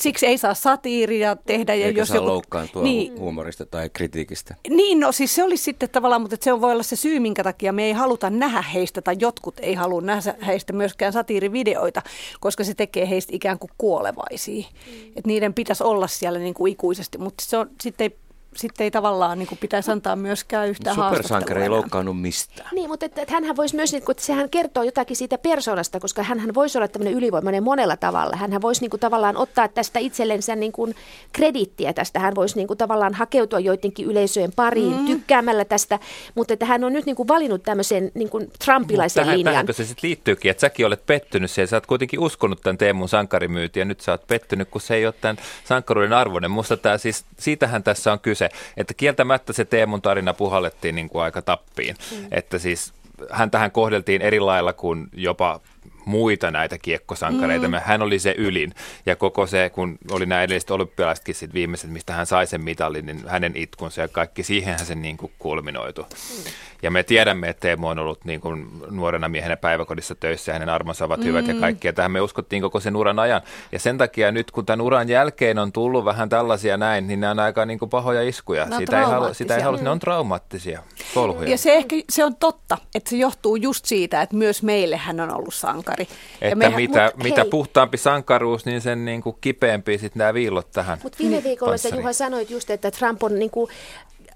Siksi 0.00 0.26
ei 0.26 0.38
saa 0.38 0.54
satiiria 0.54 1.36
tehdä. 1.36 1.74
Ja 1.74 1.86
Eikä 1.86 2.00
jos 2.00 2.08
saa 2.08 2.16
joku, 2.16 2.28
loukkaantua 2.28 2.82
niin, 2.82 3.18
huumorista 3.18 3.66
tai 3.66 3.90
kritiikistä. 3.90 4.54
Niin, 4.68 5.00
no 5.00 5.12
siis 5.12 5.34
se 5.34 5.44
olisi 5.44 5.64
sitten 5.64 5.90
tavallaan, 5.90 6.20
mutta 6.20 6.36
se 6.40 6.60
voi 6.60 6.72
olla 6.72 6.82
se 6.82 6.96
syy, 6.96 7.20
minkä 7.20 7.44
takia 7.44 7.72
me 7.72 7.84
ei 7.84 7.92
haluta 7.92 8.30
nähdä 8.30 8.62
heistä, 8.62 9.02
tai 9.02 9.16
jotkut 9.18 9.54
ei 9.60 9.74
halua 9.74 10.00
nähdä 10.00 10.34
heistä 10.46 10.72
myöskään 10.72 11.12
satiirivideoita, 11.12 12.02
koska 12.40 12.64
se 12.64 12.74
tekee 12.74 13.08
heistä 13.08 13.36
ikään 13.36 13.58
kuin 13.58 13.70
kuolevaisia. 13.78 14.64
Mm. 14.86 15.06
Että 15.08 15.26
niiden 15.26 15.54
pitäisi 15.54 15.84
olla 15.84 16.06
siellä 16.06 16.38
niin 16.38 16.54
kuin 16.54 16.72
ikuisesti, 16.72 17.18
mutta 17.18 17.44
se 17.46 17.56
on, 17.56 17.70
sitten 17.80 18.04
ei 18.04 18.18
sitten 18.56 18.84
ei 18.84 18.90
tavallaan 18.90 19.38
niin 19.38 19.46
kuin 19.46 19.58
pitäisi 19.58 19.90
antaa 19.90 20.16
myöskään 20.16 20.68
yhtään 20.68 20.96
Supersankari 20.96 21.62
ei 21.62 21.68
loukkaannut 21.68 22.20
mistään. 22.20 22.68
Niin, 22.72 22.90
mutta 22.90 23.06
että, 23.06 23.22
että 23.22 23.34
hänhän 23.34 23.56
voisi 23.56 23.76
myös, 23.76 23.92
niin 23.92 24.02
kuin, 24.02 24.14
että 24.14 24.24
sehän 24.24 24.50
kertoo 24.50 24.82
jotakin 24.82 25.16
siitä 25.16 25.38
persoonasta, 25.38 26.00
koska 26.00 26.22
hän 26.22 26.54
voisi 26.54 26.78
olla 26.78 26.88
tämmöinen 26.88 27.14
ylivoimainen 27.14 27.62
monella 27.62 27.96
tavalla. 27.96 28.36
Hän 28.36 28.62
voisi 28.62 28.80
niin 28.80 28.90
kuin, 28.90 29.00
tavallaan 29.00 29.36
ottaa 29.36 29.68
tästä 29.68 29.98
itsellensä 29.98 30.56
niin 30.56 30.72
kuin, 30.72 30.94
kredittiä 31.32 31.92
tästä. 31.92 32.20
Hän 32.20 32.34
voisi 32.34 32.56
niin 32.56 32.66
kuin, 32.66 32.78
tavallaan 32.78 33.14
hakeutua 33.14 33.60
joidenkin 33.60 34.06
yleisöjen 34.06 34.52
pariin 34.56 34.96
mm. 34.96 35.06
tykkäämällä 35.06 35.64
tästä, 35.64 35.98
mutta 36.34 36.54
että 36.54 36.66
hän 36.66 36.84
on 36.84 36.92
nyt 36.92 37.06
niin 37.06 37.16
kuin, 37.16 37.28
valinnut 37.28 37.62
tämmöisen 37.62 38.10
niin 38.14 38.30
kuin, 38.30 38.50
trumpilaisen 38.64 39.24
tähän, 39.24 39.38
linjan. 39.38 39.52
Tähänkö 39.52 39.72
se 39.72 39.84
sitten 39.84 40.08
liittyykin, 40.08 40.50
että 40.50 40.60
säkin 40.60 40.86
olet 40.86 41.06
pettynyt 41.06 41.50
siihen. 41.50 41.68
Sä 41.68 41.76
oot 41.76 41.86
kuitenkin 41.86 42.20
uskonut 42.20 42.60
tämän 42.60 42.78
Teemun 42.78 43.08
sankarimyytin 43.08 43.80
ja 43.80 43.84
nyt 43.84 44.00
sä 44.00 44.12
oot 44.12 44.26
pettynyt, 44.26 44.68
kun 44.68 44.80
se 44.80 44.94
ei 44.94 45.06
ole 45.06 45.14
tämän 45.20 45.36
sankaruuden 45.64 46.12
arvoinen. 46.12 46.50
Musta 46.50 46.76
tämä 46.76 46.98
siis, 46.98 47.24
siitähän 47.38 47.82
tässä 47.82 48.12
on 48.12 48.20
kyse, 48.20 48.41
että 48.76 48.94
kieltämättä 48.94 49.52
se 49.52 49.64
Teemun 49.64 50.02
tarina 50.02 50.34
puhallettiin 50.34 50.94
niin 50.94 51.08
kuin 51.08 51.22
aika 51.22 51.42
tappiin. 51.42 51.96
Mm. 52.10 52.26
Että 52.30 52.58
siis 52.58 52.94
hän 53.30 53.50
tähän 53.50 53.70
kohdeltiin 53.70 54.22
eri 54.22 54.40
lailla 54.40 54.72
kuin 54.72 55.08
jopa 55.12 55.60
muita 56.04 56.50
näitä 56.50 56.78
kiekkosankareita. 56.78 57.68
Mm. 57.68 57.74
Hän 57.84 58.02
oli 58.02 58.18
se 58.18 58.34
ylin. 58.38 58.74
Ja 59.06 59.16
koko 59.16 59.46
se, 59.46 59.70
kun 59.74 59.98
oli 60.10 60.26
nämä 60.26 60.42
edelliset 60.42 60.70
olympialaisetkin 60.70 61.34
sit 61.34 61.54
viimeiset, 61.54 61.90
mistä 61.90 62.12
hän 62.12 62.26
sai 62.26 62.46
sen 62.46 62.60
mitalin, 62.60 63.06
niin 63.06 63.28
hänen 63.28 63.52
itkunsa 63.56 64.00
ja 64.00 64.08
kaikki, 64.08 64.42
siihenhän 64.42 64.86
se 64.86 64.94
niin 64.94 65.16
kuin 65.16 65.32
kulminoitu. 65.38 66.02
Mm. 66.02 66.52
Ja 66.82 66.90
me 66.90 67.02
tiedämme, 67.02 67.48
että 67.48 67.60
Teemu 67.60 67.88
on 67.88 67.98
ollut 67.98 68.24
niin 68.24 68.40
kuin 68.40 68.66
nuorena 68.90 69.28
miehenä 69.28 69.56
päiväkodissa 69.56 70.14
töissä 70.14 70.50
ja 70.52 70.54
hänen 70.54 70.68
armonsa 70.68 71.04
ovat 71.04 71.20
mm. 71.20 71.26
hyvät 71.26 71.46
ja 71.46 71.54
kaikki. 71.54 71.88
Ja 71.88 71.92
tähän 71.92 72.10
me 72.10 72.20
uskottiin 72.20 72.62
koko 72.62 72.80
sen 72.80 72.96
uran 72.96 73.18
ajan. 73.18 73.42
Ja 73.72 73.78
sen 73.78 73.98
takia 73.98 74.32
nyt, 74.32 74.50
kun 74.50 74.66
tämän 74.66 74.80
uran 74.80 75.08
jälkeen 75.08 75.58
on 75.58 75.72
tullut 75.72 76.04
vähän 76.04 76.28
tällaisia 76.28 76.76
näin, 76.76 77.06
niin 77.06 77.20
nämä 77.20 77.30
on 77.30 77.38
aika 77.38 77.66
niin 77.66 77.78
kuin 77.78 77.88
pahoja 77.88 78.22
iskuja. 78.22 78.66
No, 78.66 78.78
sitä, 78.78 78.98
ei 78.98 79.04
halu, 79.04 79.34
sitä 79.34 79.56
ei 79.56 79.62
halua, 79.62 79.80
ne 79.80 79.90
on 79.90 79.98
traumaattisia 79.98 80.82
kolhuja. 81.14 81.50
Ja 81.50 81.58
se 81.58 81.74
ehkä 81.74 81.96
se 82.10 82.24
on 82.24 82.36
totta, 82.36 82.78
että 82.94 83.10
se 83.10 83.16
johtuu 83.16 83.56
just 83.56 83.84
siitä, 83.84 84.22
että 84.22 84.36
myös 84.36 84.62
meille 84.62 84.96
hän 84.96 85.20
on 85.20 85.34
ollut 85.34 85.54
sankari. 85.96 86.18
Että 86.34 86.46
ja 86.48 86.56
mehän, 86.56 86.74
mitä, 86.74 87.12
mut, 87.14 87.24
mitä 87.24 87.44
puhtaampi 87.44 87.98
sankaruus, 87.98 88.66
niin 88.66 88.80
sen 88.80 89.04
niin 89.04 89.22
kuin 89.22 89.36
kipeämpi 89.40 89.98
sitten 89.98 90.18
nämä 90.18 90.34
viillot 90.34 90.70
tähän. 90.70 90.98
Mutta 91.02 91.18
viime 91.18 91.42
viikolla 91.44 91.76
sä 91.76 91.88
Juha 91.88 92.12
sanoit 92.12 92.50
just, 92.50 92.70
että 92.70 92.90
Trump 92.90 93.22
on 93.22 93.38
niin 93.38 93.50
kuin 93.50 93.70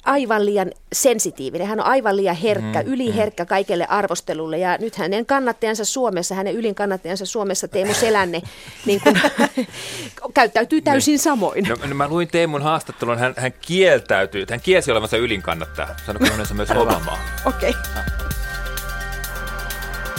aivan 0.05 0.47
liian 0.47 0.71
sensitiivinen, 0.93 1.67
hän 1.67 1.81
on 1.81 1.87
aivan 1.87 2.17
liian 2.17 2.37
herkkä, 2.37 2.83
mm, 2.83 2.89
yliherkkä 2.93 3.45
mm. 3.45 3.49
kaikelle 3.49 3.87
arvostelulle 3.87 4.59
ja 4.59 4.77
nyt 4.81 4.97
hänen 4.97 5.27
kannattajansa 5.27 5.85
Suomessa, 5.85 6.35
hänen 6.35 6.55
ylin 6.55 6.75
kannattajansa 6.75 7.27
Suomessa 7.27 7.69
Teemu 7.69 7.95
Selänne 7.95 8.43
niin 8.87 9.01
kun, 9.01 10.33
käyttäytyy 10.35 10.81
täysin 10.81 11.13
niin. 11.13 11.19
samoin. 11.19 11.65
No, 11.69 11.77
no, 11.89 11.95
mä 11.95 12.09
luin 12.09 12.29
Teemun 12.29 12.63
haastattelun, 12.63 13.19
hän, 13.19 13.35
hän 13.37 13.53
kieltäytyy, 13.61 14.47
hän 14.51 14.61
kielsi 14.61 14.93
olevansa 14.93 15.17
ylin 15.17 15.43
kannattaja, 15.43 15.89
hänessä 16.31 16.55
myös 16.55 16.71
Obamaa. 16.71 17.19
Okei. 17.47 17.71
Okay. 17.71 18.27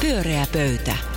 Pyöreä 0.01 0.45
pöytä. 0.53 1.16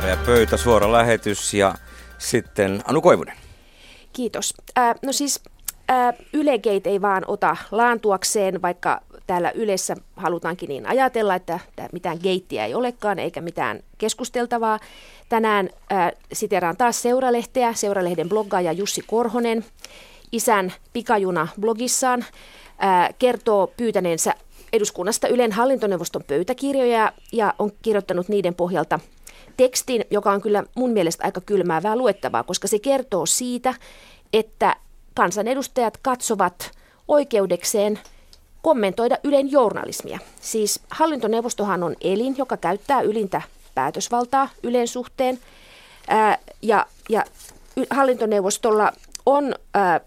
Pyöreä 0.00 0.24
pöytä, 0.26 0.56
suora 0.56 0.92
lähetys 0.92 1.54
ja 1.54 1.74
sitten 2.18 2.82
Anu 2.84 3.00
Koivunen. 3.00 3.36
Kiitos. 4.12 4.54
Äh, 4.78 4.94
no 5.02 5.12
siis 5.12 5.40
Ylegate 6.32 6.90
ei 6.90 7.02
vaan 7.02 7.24
ota 7.26 7.56
laantuakseen, 7.70 8.62
vaikka 8.62 9.00
täällä 9.26 9.50
yleensä 9.50 9.96
halutaankin 10.16 10.68
niin 10.68 10.86
ajatella, 10.86 11.34
että 11.34 11.60
mitään 11.92 12.18
geittiä 12.22 12.66
ei 12.66 12.74
olekaan 12.74 13.18
eikä 13.18 13.40
mitään 13.40 13.80
keskusteltavaa. 13.98 14.78
Tänään 15.28 15.70
äh, 15.92 16.12
siteraan 16.32 16.76
taas 16.76 17.02
Seuralehteä, 17.02 17.72
Seuralehden 17.72 18.28
bloggaaja 18.28 18.72
Jussi 18.72 19.02
Korhonen. 19.06 19.64
Isän 20.32 20.72
pikajuna 20.92 21.48
blogissaan 21.60 22.24
äh, 22.84 23.08
kertoo 23.18 23.66
pyytäneensä 23.76 24.34
eduskunnasta 24.72 25.28
Ylen 25.28 25.52
hallintoneuvoston 25.52 26.24
pöytäkirjoja 26.26 27.12
ja 27.32 27.54
on 27.58 27.70
kirjoittanut 27.82 28.28
niiden 28.28 28.54
pohjalta 28.54 29.00
tekstin, 29.60 30.04
joka 30.10 30.32
on 30.32 30.40
kyllä 30.40 30.64
mun 30.74 30.90
mielestä 30.90 31.24
aika 31.24 31.40
kylmäävää 31.40 31.96
luettavaa, 31.96 32.42
koska 32.42 32.68
se 32.68 32.78
kertoo 32.78 33.26
siitä, 33.26 33.74
että 34.32 34.76
kansanedustajat 35.14 35.96
katsovat 35.96 36.70
oikeudekseen 37.08 37.98
kommentoida 38.62 39.18
Ylen 39.24 39.50
journalismia. 39.50 40.18
Siis 40.40 40.80
hallintoneuvostohan 40.90 41.82
on 41.82 41.96
elin, 42.00 42.34
joka 42.38 42.56
käyttää 42.56 43.00
ylintä 43.00 43.42
päätösvaltaa 43.74 44.48
Ylen 44.62 44.88
suhteen. 44.88 45.38
Ää, 46.08 46.38
ja, 46.62 46.86
ja 47.08 47.24
hallintoneuvostolla 47.90 48.92
on 49.26 49.54
ää, 49.74 50.00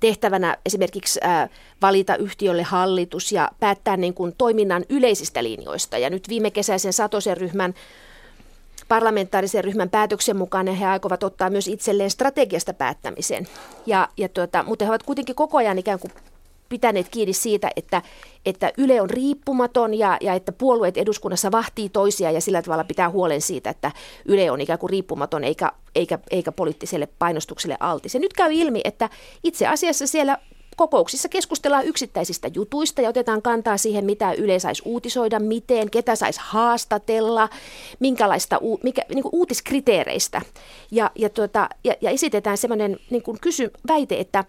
tehtävänä 0.00 0.56
esimerkiksi 0.66 1.20
ää, 1.22 1.48
valita 1.82 2.16
yhtiölle 2.16 2.62
hallitus 2.62 3.32
ja 3.32 3.50
päättää 3.60 3.96
niin 3.96 4.14
kuin 4.14 4.34
toiminnan 4.38 4.84
yleisistä 4.88 5.44
linjoista. 5.44 5.98
Ja 5.98 6.10
nyt 6.10 6.28
viime 6.28 6.50
kesäisen 6.50 6.92
Satosen 6.92 7.36
ryhmän 7.36 7.74
parlamentaarisen 8.88 9.64
ryhmän 9.64 9.90
päätöksen 9.90 10.36
mukaan 10.36 10.66
he 10.66 10.86
aikovat 10.86 11.22
ottaa 11.22 11.50
myös 11.50 11.68
itselleen 11.68 12.10
strategiasta 12.10 12.74
päättämisen. 12.74 13.48
Ja, 13.86 14.08
ja 14.16 14.28
tuota, 14.28 14.62
mutta 14.62 14.84
he 14.84 14.90
ovat 14.90 15.02
kuitenkin 15.02 15.34
koko 15.34 15.58
ajan 15.58 15.78
ikään 15.78 15.98
kuin 15.98 16.12
pitäneet 16.68 17.08
kiinni 17.08 17.32
siitä, 17.32 17.70
että, 17.76 18.02
että 18.46 18.72
Yle 18.78 19.00
on 19.00 19.10
riippumaton 19.10 19.94
ja, 19.94 20.18
ja 20.20 20.34
että 20.34 20.52
puolueet 20.52 20.96
eduskunnassa 20.96 21.52
vahtii 21.52 21.88
toisia 21.88 22.30
ja 22.30 22.40
sillä 22.40 22.62
tavalla 22.62 22.84
pitää 22.84 23.10
huolen 23.10 23.40
siitä, 23.40 23.70
että 23.70 23.92
Yle 24.24 24.50
on 24.50 24.60
ikään 24.60 24.78
kuin 24.78 24.90
riippumaton 24.90 25.44
eikä, 25.44 25.72
eikä, 25.94 26.18
eikä 26.30 26.52
poliittiselle 26.52 27.08
painostukselle 27.18 27.76
altis. 27.80 28.14
Ja 28.14 28.20
nyt 28.20 28.32
käy 28.32 28.52
ilmi, 28.52 28.80
että 28.84 29.10
itse 29.44 29.66
asiassa 29.66 30.06
siellä 30.06 30.38
kokouksissa 30.76 31.28
keskustellaan 31.28 31.86
yksittäisistä 31.86 32.50
jutuista 32.54 33.02
ja 33.02 33.08
otetaan 33.08 33.42
kantaa 33.42 33.76
siihen, 33.76 34.04
mitä 34.04 34.32
Yle 34.32 34.58
saisi 34.58 34.82
uutisoida, 34.84 35.40
miten, 35.40 35.90
ketä 35.90 36.16
saisi 36.16 36.40
haastatella, 36.42 37.48
minkälaista 38.00 38.60
mikä, 38.82 39.02
niin 39.08 39.22
kuin 39.22 39.34
uutiskriteereistä. 39.34 40.40
Ja, 40.90 41.10
ja, 41.14 41.28
tuota, 41.28 41.68
ja, 41.84 41.94
ja 42.00 42.10
esitetään 42.10 42.58
sellainen 42.58 42.98
niin 43.10 43.22
kuin 43.22 43.40
kysy, 43.40 43.70
väite, 43.88 44.20
että, 44.20 44.44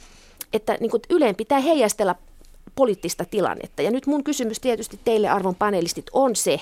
että 0.54 0.78
niin 0.80 0.92
kuin 0.92 1.02
Yleen 1.10 1.36
pitää 1.36 1.60
heijastella 1.60 2.16
poliittista 2.76 3.26
tilannetta. 3.26 3.82
Ja 3.82 3.92
nyt 3.92 4.08
mun 4.08 4.24
kysymys 4.24 4.60
tietysti 4.60 5.00
teille 5.06 5.30
arvon 5.30 5.56
panelistit 5.56 6.06
on 6.14 6.36
se, 6.36 6.60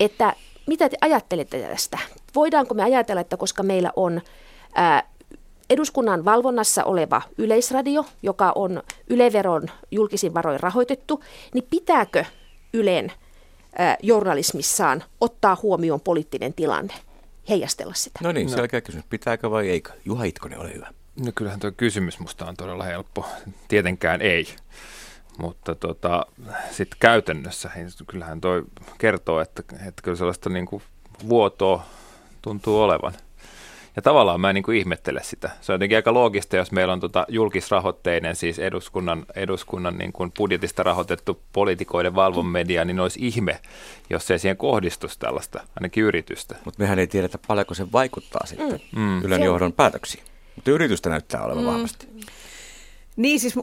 että 0.00 0.34
mitä 0.66 0.88
te 0.88 0.96
ajattelette 1.00 1.60
tästä? 1.60 1.98
Voidaanko 2.34 2.74
me 2.74 2.82
ajatella, 2.82 3.20
että 3.20 3.36
koska 3.36 3.62
meillä 3.62 3.92
on 3.96 4.20
ää, 4.74 5.13
eduskunnan 5.70 6.24
valvonnassa 6.24 6.84
oleva 6.84 7.22
yleisradio, 7.38 8.06
joka 8.22 8.52
on 8.54 8.82
Yleveron 9.10 9.68
julkisin 9.90 10.34
varoin 10.34 10.60
rahoitettu, 10.60 11.22
niin 11.54 11.64
pitääkö 11.70 12.24
Ylen 12.72 13.12
äh, 13.80 13.96
journalismissaan 14.02 15.04
ottaa 15.20 15.56
huomioon 15.62 16.00
poliittinen 16.00 16.54
tilanne, 16.54 16.94
heijastella 17.48 17.94
sitä? 17.94 18.18
No 18.22 18.32
niin, 18.32 18.46
no. 18.46 18.56
selkeä 18.56 18.80
kysymys. 18.80 19.06
Pitääkö 19.10 19.50
vai 19.50 19.68
eikö? 19.68 19.92
Juha 20.04 20.24
Itkonen, 20.24 20.60
ole 20.60 20.74
hyvä. 20.74 20.90
No 21.24 21.32
kyllähän 21.34 21.60
tuo 21.60 21.72
kysymys 21.76 22.18
musta 22.18 22.46
on 22.46 22.56
todella 22.56 22.84
helppo. 22.84 23.26
Tietenkään 23.68 24.22
ei. 24.22 24.46
Mutta 25.38 25.74
tota, 25.74 26.26
sitten 26.70 26.98
käytännössä, 27.00 27.70
niin 27.74 27.88
kyllähän 28.06 28.40
tuo 28.40 28.62
kertoo, 28.98 29.40
että, 29.40 29.62
että 29.72 30.02
kyllä 30.02 30.16
sellaista 30.16 30.50
niin 30.50 30.66
kuin 30.66 30.82
vuotoa 31.28 31.86
tuntuu 32.42 32.80
olevan. 32.80 33.12
Ja 33.96 34.02
tavallaan 34.02 34.40
mä 34.40 34.50
en 34.50 34.54
niin 34.54 34.62
kuin 34.62 34.78
ihmettele 34.78 35.22
sitä. 35.22 35.50
Se 35.60 35.72
on 35.72 35.74
jotenkin 35.74 35.98
aika 35.98 36.14
loogista, 36.14 36.56
jos 36.56 36.72
meillä 36.72 36.92
on 36.92 37.00
tota 37.00 37.26
julkisrahoitteinen, 37.28 38.36
siis 38.36 38.58
eduskunnan, 38.58 39.26
eduskunnan 39.34 39.98
niin 39.98 40.12
kuin 40.12 40.32
budjetista 40.38 40.82
rahoitettu 40.82 41.40
poliitikoiden 41.52 42.14
valvon 42.14 42.46
media, 42.46 42.84
niin 42.84 43.00
olisi 43.00 43.26
ihme, 43.26 43.60
jos 44.10 44.30
ei 44.30 44.38
siihen 44.38 44.56
kohdistuisi 44.56 45.18
tällaista, 45.18 45.60
ainakin 45.76 46.04
yritystä. 46.04 46.56
Mutta 46.64 46.82
mehän 46.82 46.98
ei 46.98 47.06
tiedetä 47.06 47.38
paljonko 47.46 47.74
se 47.74 47.92
vaikuttaa 47.92 48.46
sitten 48.46 48.80
mm. 48.92 49.00
mm. 49.00 49.22
Ylen 49.22 49.42
johdon 49.42 49.72
päätöksiin. 49.72 50.24
Mutta 50.56 50.70
yritystä 50.70 51.10
näyttää 51.10 51.44
olevan 51.44 51.64
mm. 51.64 51.70
vahvasti. 51.70 52.08
Niin 53.16 53.40
siis 53.40 53.54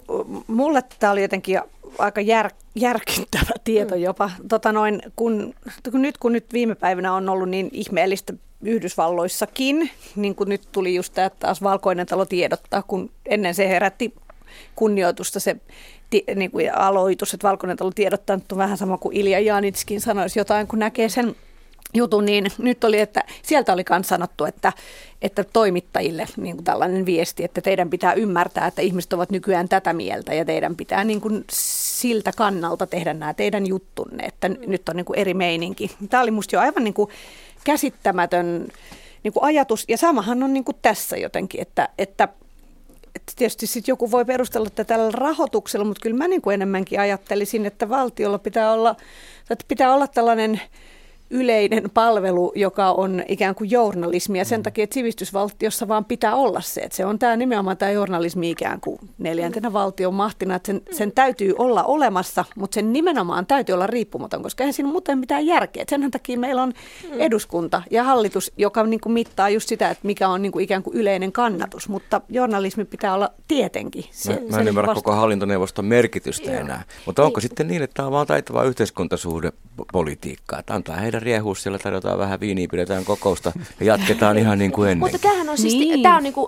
mulle 0.48 0.84
tämä 1.00 1.12
oli 1.12 1.22
jotenkin 1.22 1.60
aika 1.98 2.22
jär, 2.22 2.50
järkyttävä 2.75 3.51
tieto 3.63 3.96
mm. 3.96 4.01
jopa. 4.01 4.31
Tota 4.50 4.72
noin, 4.72 5.01
kun, 5.15 5.53
kun 5.91 6.01
nyt 6.01 6.17
kun 6.17 6.31
nyt 6.31 6.46
viime 6.53 6.75
päivinä 6.75 7.13
on 7.13 7.29
ollut 7.29 7.50
niin 7.50 7.70
ihmeellistä 7.72 8.34
Yhdysvalloissakin, 8.63 9.89
niin 10.15 10.36
kuin 10.36 10.50
nyt 10.50 10.62
tuli 10.72 10.96
just 10.96 11.13
tämä 11.13 11.29
taas 11.29 11.63
Valkoinen 11.63 12.08
talo 12.08 12.25
tiedottaa, 12.25 12.84
kun 12.84 13.12
ennen 13.25 13.55
se 13.55 13.70
herätti 13.70 14.13
kunnioitusta 14.75 15.39
se 15.39 15.55
niin 16.36 16.51
kuin 16.51 16.77
aloitus, 16.77 17.34
että 17.34 17.48
Valkoinen 17.48 17.77
talo 17.77 17.91
tiedottaa, 17.91 18.36
että 18.36 18.55
on 18.55 18.60
vähän 18.60 18.77
sama 18.77 18.98
kuin 18.98 19.15
Ilja 19.15 19.39
Janitskin 19.39 20.01
sanoisi 20.01 20.39
jotain, 20.39 20.67
kun 20.67 20.79
näkee 20.79 21.10
sen 21.10 21.36
jutun, 21.93 22.25
niin 22.25 22.48
nyt 22.57 22.83
oli, 22.83 23.00
että 23.00 23.24
sieltä 23.41 23.74
oli 23.74 23.83
myös 23.89 24.07
sanottu, 24.07 24.45
että, 24.45 24.74
että 25.21 25.43
toimittajille 25.43 26.27
niin 26.38 26.55
kuin 26.55 26.65
tällainen 26.65 27.05
viesti, 27.05 27.43
että 27.43 27.62
teidän 27.62 27.89
pitää 27.89 28.13
ymmärtää, 28.13 28.67
että 28.67 28.81
ihmiset 28.81 29.13
ovat 29.13 29.31
nykyään 29.31 29.69
tätä 29.69 29.93
mieltä 29.93 30.33
ja 30.33 30.45
teidän 30.45 30.75
pitää 30.75 31.03
niin 31.03 31.21
kuin 31.21 31.43
siltä 31.51 32.31
kannalta 32.38 32.88
tehdä 32.88 33.13
nämä 33.13 33.33
teidän 33.33 33.67
juttunne, 33.67 34.24
että 34.24 34.50
nyt 34.50 34.89
on 34.89 34.95
niin 34.95 35.05
kuin 35.05 35.19
eri 35.19 35.33
meininki. 35.33 35.91
Tämä 36.10 36.24
oli 36.24 36.31
musta 36.31 36.55
jo 36.55 36.60
aivan 36.60 36.83
niin 36.83 36.93
kuin 36.93 37.10
käsittämätön 37.63 38.67
niin 39.24 39.33
kuin 39.33 39.43
ajatus 39.43 39.86
ja 39.88 39.98
samahan 39.98 40.43
on 40.43 40.53
niin 40.53 40.63
kuin 40.63 40.77
tässä 40.81 41.17
jotenkin, 41.17 41.62
että, 41.62 41.89
että 41.98 42.27
tietysti 43.36 43.67
sitten 43.67 43.91
joku 43.91 44.12
voi 44.12 44.25
perustella 44.25 44.69
tätä 44.69 44.83
tällä 44.83 45.12
rahoituksella, 45.12 45.86
mutta 45.86 46.01
kyllä 46.01 46.17
mä 46.17 46.27
niin 46.27 46.41
kuin 46.41 46.53
enemmänkin 46.53 47.00
ajattelisin, 47.00 47.65
että 47.65 47.89
valtiolla 47.89 48.39
pitää 48.39 48.71
olla, 48.71 48.95
että 49.50 49.65
pitää 49.67 49.93
olla 49.93 50.07
tällainen 50.07 50.62
yleinen 51.32 51.84
palvelu, 51.94 52.52
joka 52.56 52.92
on 52.92 53.24
ikään 53.28 53.56
kuin 53.56 53.72
journalismia 53.72 54.46
sen 54.46 54.60
mm. 54.60 54.64
takia, 54.64 54.84
että 54.84 54.94
sivistysvaltiossa 54.94 55.88
vaan 55.88 56.06
pitää 56.06 56.36
olla 56.36 56.62
se. 56.62 56.82
Että 56.82 56.98
se 56.98 57.06
on 57.06 57.20
tämä 57.20 57.36
nimenomaan 57.36 57.78
tämä 57.78 57.92
journalismi 57.92 58.50
ikään 58.50 58.82
kuin 58.82 59.00
neljäntenä 59.18 59.74
valtion 59.74 60.14
mahtina, 60.14 60.56
että 60.56 60.68
sen, 60.68 60.82
sen 60.92 61.12
täytyy 61.12 61.56
olla 61.58 61.84
olemassa, 61.84 62.46
mutta 62.56 62.76
sen 62.76 62.94
nimenomaan 62.94 63.46
täytyy 63.46 63.74
olla 63.74 63.88
riippumaton, 63.88 64.44
koska 64.44 64.64
eihän 64.64 64.74
siinä 64.74 64.92
muuten 64.92 65.18
mitään 65.18 65.46
järkeä. 65.46 65.86
sen 65.90 66.12
takia 66.12 66.40
meillä 66.40 66.64
on 66.64 66.74
mm. 67.04 67.20
eduskunta 67.20 67.82
ja 67.92 68.04
hallitus, 68.04 68.52
joka 68.58 68.84
niin 68.84 69.02
kuin 69.02 69.14
mittaa 69.14 69.50
just 69.50 69.70
sitä, 69.70 69.90
että 69.90 70.08
mikä 70.08 70.30
on 70.30 70.42
niin 70.42 70.52
kuin 70.52 70.64
ikään 70.64 70.84
kuin 70.84 70.98
yleinen 70.98 71.32
kannatus, 71.32 71.90
mutta 71.90 72.22
journalismi 72.30 72.86
pitää 72.86 73.14
olla 73.14 73.30
tietenkin. 73.48 74.06
Se, 74.12 74.34
mä, 74.34 74.40
mä 74.50 74.62
en 74.62 74.68
ymmärrä 74.68 74.94
koko 74.94 75.12
hallintoneuvoston 75.12 75.86
merkitystä 75.86 76.52
Joo. 76.52 76.60
enää, 76.60 76.84
mutta 77.06 77.24
onko 77.24 77.38
niin. 77.38 77.42
sitten 77.42 77.68
niin, 77.68 77.82
että 77.82 77.94
tämä 77.94 78.06
on 78.06 78.12
vaan 78.12 78.28
taitavaa 78.28 78.64
yhteiskuntasuhdepolitiikkaa, 78.64 80.60
että 80.60 80.74
antaa 80.74 80.96
heidän 80.96 81.21
riehuu 81.22 81.56
siellä, 81.56 81.80
tarjotaan 81.80 82.20
vähän 82.20 82.40
viiniä, 82.40 82.68
pidetään 82.72 83.06
kokousta 83.06 83.51
ja 83.80 83.86
jatketaan 83.86 84.38
ihan 84.38 84.58
niin 84.58 84.72
kuin 84.72 84.90
ennen. 84.90 85.12
Mutta 85.12 85.20
tämähän 85.20 85.50
on 85.50 85.58
siis, 85.58 85.74
niin. 85.74 86.04
tämä 86.04 86.18
on 86.18 86.24
niin 86.24 86.34
kuin 86.34 86.48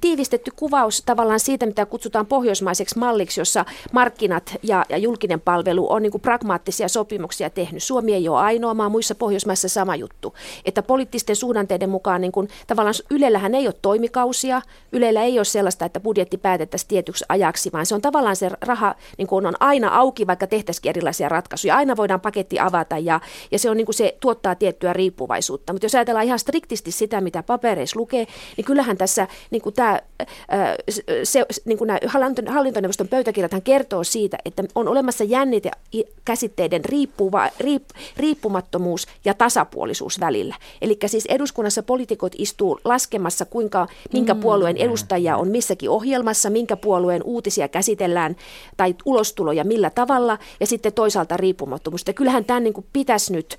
tiivistetty 0.00 0.52
kuvaus 0.56 1.02
tavallaan 1.06 1.40
siitä, 1.40 1.66
mitä 1.66 1.86
kutsutaan 1.86 2.26
pohjoismaiseksi 2.26 2.98
malliksi, 2.98 3.40
jossa 3.40 3.64
markkinat 3.92 4.56
ja, 4.62 4.84
ja 4.88 4.96
julkinen 4.96 5.40
palvelu 5.40 5.92
on 5.92 6.02
niin 6.02 6.12
kuin 6.12 6.22
pragmaattisia 6.22 6.88
sopimuksia 6.88 7.50
tehnyt. 7.50 7.82
Suomi 7.82 8.14
ei 8.14 8.28
ole 8.28 8.38
ainoa 8.38 8.74
maa, 8.74 8.88
muissa 8.88 9.14
Pohjoismaissa 9.14 9.68
sama 9.68 9.96
juttu. 9.96 10.34
Että 10.64 10.82
poliittisten 10.82 11.36
suhdanteiden 11.36 11.90
mukaan 11.90 12.20
niin 12.20 12.32
kuin, 12.32 12.48
tavallaan 12.66 12.94
Ylellähän 13.10 13.54
ei 13.54 13.66
ole 13.66 13.74
toimikausia, 13.82 14.62
Ylellä 14.92 15.22
ei 15.22 15.38
ole 15.38 15.44
sellaista, 15.44 15.84
että 15.84 16.00
budjetti 16.00 16.36
päätettäisiin 16.36 16.88
tietyksi 16.88 17.24
ajaksi, 17.28 17.72
vaan 17.72 17.86
se 17.86 17.94
on 17.94 18.02
tavallaan 18.02 18.36
se 18.36 18.50
raha 18.60 18.94
niin 19.18 19.28
kuin 19.28 19.46
on 19.46 19.54
aina 19.60 19.88
auki, 19.88 20.26
vaikka 20.26 20.46
tehtäisikin 20.46 20.90
erilaisia 20.90 21.28
ratkaisuja. 21.28 21.76
Aina 21.76 21.96
voidaan 21.96 22.20
paketti 22.20 22.60
avata 22.60 22.98
ja, 22.98 23.20
ja 23.50 23.58
se 23.58 23.70
on 23.70 23.76
niin 23.76 23.86
kuin 23.86 23.94
se 23.94 24.07
tuottaa 24.20 24.54
tiettyä 24.54 24.92
riippuvaisuutta. 24.92 25.72
Mutta 25.72 25.84
jos 25.84 25.94
ajatellaan 25.94 26.26
ihan 26.26 26.38
striktisti 26.38 26.92
sitä, 26.92 27.20
mitä 27.20 27.42
papereissa 27.42 28.00
lukee, 28.00 28.26
niin 28.56 28.64
kyllähän 28.64 28.96
tässä 28.96 29.28
niin 29.50 29.62
kuin 29.62 29.74
tämä, 29.74 30.00
se, 31.24 31.46
niin 31.64 31.78
kuin 31.78 31.88
nämä 31.88 31.98
hallintoneuvoston 32.46 33.08
pöytäkirjathan 33.08 33.62
kertoo 33.62 34.04
siitä, 34.04 34.38
että 34.44 34.64
on 34.74 34.88
olemassa 34.88 35.24
jännite 35.24 35.70
käsitteiden 36.24 36.84
riippuva, 36.84 37.48
riip, 37.60 37.84
riippumattomuus 38.16 39.06
ja 39.24 39.34
tasapuolisuus 39.34 40.20
välillä. 40.20 40.54
Eli 40.82 40.98
siis 41.06 41.26
eduskunnassa 41.26 41.82
poliitikot 41.82 42.32
istuu 42.38 42.80
laskemassa, 42.84 43.44
kuinka, 43.44 43.86
minkä 44.12 44.34
mm. 44.34 44.40
puolueen 44.40 44.76
edustajia 44.76 45.36
on 45.36 45.48
missäkin 45.48 45.90
ohjelmassa, 45.90 46.50
minkä 46.50 46.76
puolueen 46.76 47.22
uutisia 47.22 47.68
käsitellään 47.68 48.36
tai 48.76 48.94
ulostuloja 49.04 49.64
millä 49.64 49.90
tavalla, 49.90 50.38
ja 50.60 50.66
sitten 50.66 50.92
toisaalta 50.92 51.36
riippumattomuus. 51.36 52.02
Ja 52.06 52.12
kyllähän 52.12 52.44
tämän 52.44 52.64
niin 52.64 52.74
kuin 52.74 52.86
pitäisi 52.92 53.32
nyt 53.32 53.58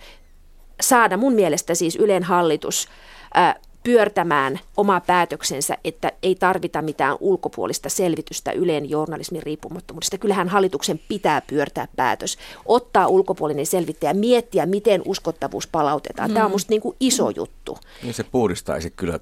saada 0.81 1.17
mun 1.17 1.33
mielestä 1.33 1.75
siis 1.75 1.95
Ylen 1.95 2.23
hallitus 2.23 2.87
ää, 3.33 3.55
pyörtämään 3.83 4.59
oma 4.77 4.99
päätöksensä, 4.99 5.77
että 5.83 6.11
ei 6.23 6.35
tarvita 6.35 6.81
mitään 6.81 7.17
ulkopuolista 7.19 7.89
selvitystä 7.89 8.51
Ylen 8.51 8.89
journalismin 8.89 9.43
riippumattomuudesta. 9.43 10.17
Kyllähän 10.17 10.49
hallituksen 10.49 10.99
pitää 11.07 11.41
pyörtää 11.41 11.87
päätös, 11.95 12.37
ottaa 12.65 13.07
ulkopuolinen 13.07 13.65
selvittäjä, 13.65 14.13
miettiä, 14.13 14.65
miten 14.65 15.01
uskottavuus 15.05 15.67
palautetaan. 15.67 16.29
Mm. 16.29 16.33
Tämä 16.33 16.45
on 16.45 16.51
musta 16.51 16.69
niin 16.69 16.81
kuin 16.81 16.95
iso 16.99 17.29
juttu. 17.29 17.77
Niin 18.03 18.13
se 18.13 18.23
puhdistaisi 18.23 18.89
kyllä 18.89 19.19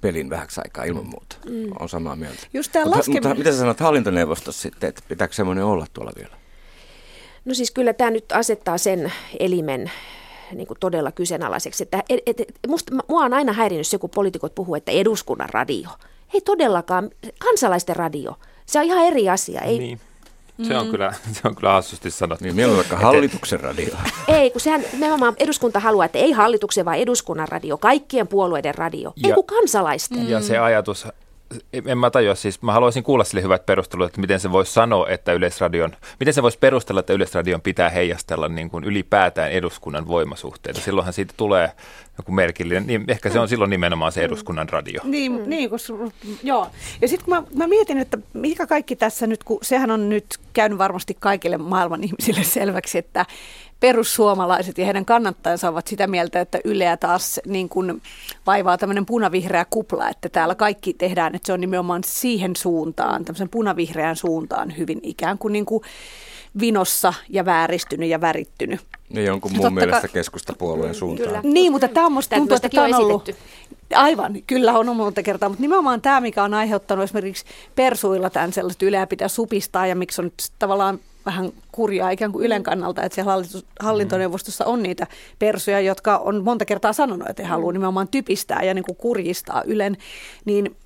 pelin 0.00 0.30
vähäksi 0.30 0.60
aikaa 0.64 0.84
ilman 0.84 1.06
muuta. 1.06 1.36
Mm. 1.46 1.72
On 1.78 1.88
samaa 1.88 2.16
mieltä. 2.16 2.46
Just 2.52 2.72
tämä 2.72 2.84
mutta, 2.84 3.10
mutta 3.10 3.34
mitä 3.34 3.52
sä 3.52 3.58
sanot 3.58 3.80
hallintoneuvostossa 3.80 4.62
sitten, 4.62 4.88
että 4.88 5.02
pitääkö 5.08 5.34
semmoinen 5.34 5.64
olla 5.64 5.86
tuolla 5.92 6.12
vielä? 6.16 6.36
No 7.44 7.54
siis 7.54 7.70
kyllä 7.70 7.92
tämä 7.92 8.10
nyt 8.10 8.32
asettaa 8.32 8.78
sen 8.78 9.12
elimen 9.38 9.90
niin 10.52 10.66
kuin 10.66 10.78
todella 10.80 11.12
kyseenalaiseksi. 11.12 11.82
Että, 11.82 12.02
et, 12.08 12.20
et, 12.26 12.52
musta, 12.68 12.92
mua 13.08 13.24
on 13.24 13.34
aina 13.34 13.52
häirinnyt 13.52 13.86
se, 13.86 13.98
kun 13.98 14.10
poliitikot 14.10 14.54
puhuu, 14.54 14.74
että 14.74 14.92
eduskunnan 14.92 15.48
radio. 15.48 15.90
Ei 16.34 16.40
todellakaan, 16.40 17.10
kansalaisten 17.38 17.96
radio. 17.96 18.36
Se 18.66 18.78
on 18.78 18.84
ihan 18.84 19.04
eri 19.04 19.28
asia. 19.28 19.60
Ei, 19.60 19.78
niin. 19.78 20.00
Se 20.62 20.78
on, 20.78 20.86
mm. 20.86 20.90
kyllä, 20.90 21.12
se 21.32 21.40
on 21.44 21.54
kyllä 21.54 21.72
hassusti 21.72 22.10
sanottu. 22.10 22.44
Niin, 22.44 22.56
mieluummin 22.56 22.88
vaikka 22.90 23.06
hallituksen 23.06 23.60
radio. 23.60 23.96
Ei, 24.28 24.50
kun 24.50 24.60
sehän 24.60 24.84
nimenomaan 24.92 25.34
eduskunta 25.38 25.80
haluaa, 25.80 26.06
että 26.06 26.18
ei 26.18 26.32
hallituksen, 26.32 26.84
vaan 26.84 26.96
eduskunnan 26.96 27.48
radio, 27.48 27.78
kaikkien 27.78 28.28
puolueiden 28.28 28.74
radio, 28.74 29.12
ja, 29.16 29.28
ei 29.28 29.34
kun 29.34 29.44
kansalaisten. 29.44 30.30
Ja 30.30 30.40
se 30.40 30.58
ajatus 30.58 31.06
en 31.86 31.98
mä 31.98 32.10
tajua, 32.10 32.34
siis 32.34 32.62
mä 32.62 32.72
haluaisin 32.72 33.02
kuulla 33.02 33.24
sille 33.24 33.42
hyvät 33.42 33.66
perustelut, 33.66 34.06
että 34.06 34.20
miten 34.20 34.40
se 34.40 34.52
voisi 34.52 34.72
sanoa, 34.72 35.08
että 35.08 35.32
Yleisradion, 35.32 35.92
miten 36.20 36.34
se 36.34 36.42
voisi 36.42 36.58
perustella, 36.58 37.00
että 37.00 37.12
Yleisradion 37.12 37.60
pitää 37.60 37.90
heijastella 37.90 38.48
niin 38.48 38.70
kuin 38.70 38.84
ylipäätään 38.84 39.50
eduskunnan 39.50 40.08
voimasuhteita. 40.08 40.80
Silloinhan 40.80 41.12
siitä 41.12 41.34
tulee 41.36 41.72
joku 42.18 42.32
merkillinen, 42.32 42.86
niin 42.86 43.04
ehkä 43.08 43.30
se 43.30 43.40
on 43.40 43.48
silloin 43.48 43.70
nimenomaan 43.70 44.12
se 44.12 44.24
eduskunnan 44.24 44.68
radio. 44.68 45.00
Niin, 45.04 45.32
mm. 45.32 45.42
niin 45.46 45.70
kun, 45.70 45.78
joo. 46.42 46.70
Ja 47.00 47.08
sitten 47.08 47.24
kun 47.24 47.34
mä, 47.34 47.42
mä 47.54 47.66
mietin, 47.66 47.98
että 47.98 48.18
mikä 48.32 48.66
kaikki 48.66 48.96
tässä 48.96 49.26
nyt, 49.26 49.44
kun 49.44 49.58
sehän 49.62 49.90
on 49.90 50.08
nyt 50.08 50.24
käynyt 50.52 50.78
varmasti 50.78 51.16
kaikille 51.20 51.56
maailman 51.56 52.04
ihmisille 52.04 52.44
selväksi, 52.58 52.98
että 52.98 53.26
perussuomalaiset 53.80 54.78
ja 54.78 54.84
heidän 54.84 55.04
kannattajansa 55.04 55.68
ovat 55.68 55.86
sitä 55.86 56.06
mieltä, 56.06 56.40
että 56.40 56.58
Yleä 56.64 56.96
taas 56.96 57.40
niin 57.46 57.68
kuin 57.68 58.02
vaivaa 58.46 58.78
tämmöinen 58.78 59.06
punavihreä 59.06 59.66
kupla, 59.70 60.08
että 60.08 60.28
täällä 60.28 60.54
kaikki 60.54 60.94
tehdään, 60.94 61.34
että 61.34 61.46
se 61.46 61.52
on 61.52 61.60
nimenomaan 61.60 62.04
siihen 62.04 62.56
suuntaan, 62.56 63.24
tämmöisen 63.24 63.48
punavihreään 63.48 64.16
suuntaan 64.16 64.76
hyvin 64.76 65.00
ikään 65.02 65.38
kuin, 65.38 65.52
niin 65.52 65.66
kuin 65.66 65.82
vinossa 66.60 67.14
ja 67.28 67.44
vääristynyt 67.44 68.08
ja 68.08 68.20
värittynyt. 68.20 68.80
Ja 69.10 69.22
jonkun 69.22 69.56
muun 69.56 69.74
mielestä 69.74 70.08
keskustapuolueen 70.08 70.94
suuntaan. 70.94 71.28
Kyllä. 71.28 71.40
Niin, 71.42 71.72
mutta 71.72 71.88
tämä 71.88 72.06
on 72.06 72.12
musta 72.12 72.36
tuntuu, 72.36 72.56
että 72.56 72.68
tämä 72.68 72.86
on 72.86 72.94
ollut... 72.94 73.30
Aivan, 73.94 74.42
kyllä 74.46 74.72
on 74.72 74.96
monta 74.96 75.22
kertaa, 75.22 75.48
mutta 75.48 75.62
nimenomaan 75.62 76.00
tämä, 76.00 76.20
mikä 76.20 76.44
on 76.44 76.54
aiheuttanut 76.54 77.04
esimerkiksi 77.04 77.44
persuilla 77.74 78.30
tämän 78.30 78.52
sellaista 78.52 78.84
yleä 78.84 79.06
pitää 79.06 79.28
supistaa 79.28 79.86
ja 79.86 79.96
miksi 79.96 80.22
on 80.22 80.32
tavallaan 80.58 80.98
vähän 81.26 81.52
kurjaa 81.72 82.10
ikään 82.10 82.32
kuin 82.32 82.46
Ylen 82.46 82.62
kannalta, 82.62 83.02
että 83.02 83.14
siellä 83.14 83.32
hallintoneuvostossa 83.80 84.64
on 84.64 84.82
niitä 84.82 85.06
persuja, 85.38 85.80
jotka 85.80 86.18
on 86.18 86.44
monta 86.44 86.64
kertaa 86.64 86.92
sanonut, 86.92 87.28
että 87.28 87.42
he 87.42 87.48
haluaa 87.48 87.72
nimenomaan 87.72 88.08
typistää 88.08 88.62
ja 88.62 88.74
niin 88.74 88.84
kuin 88.84 88.96
kurjistaa 88.96 89.62
Ylen, 89.66 89.96
niin 90.44 90.76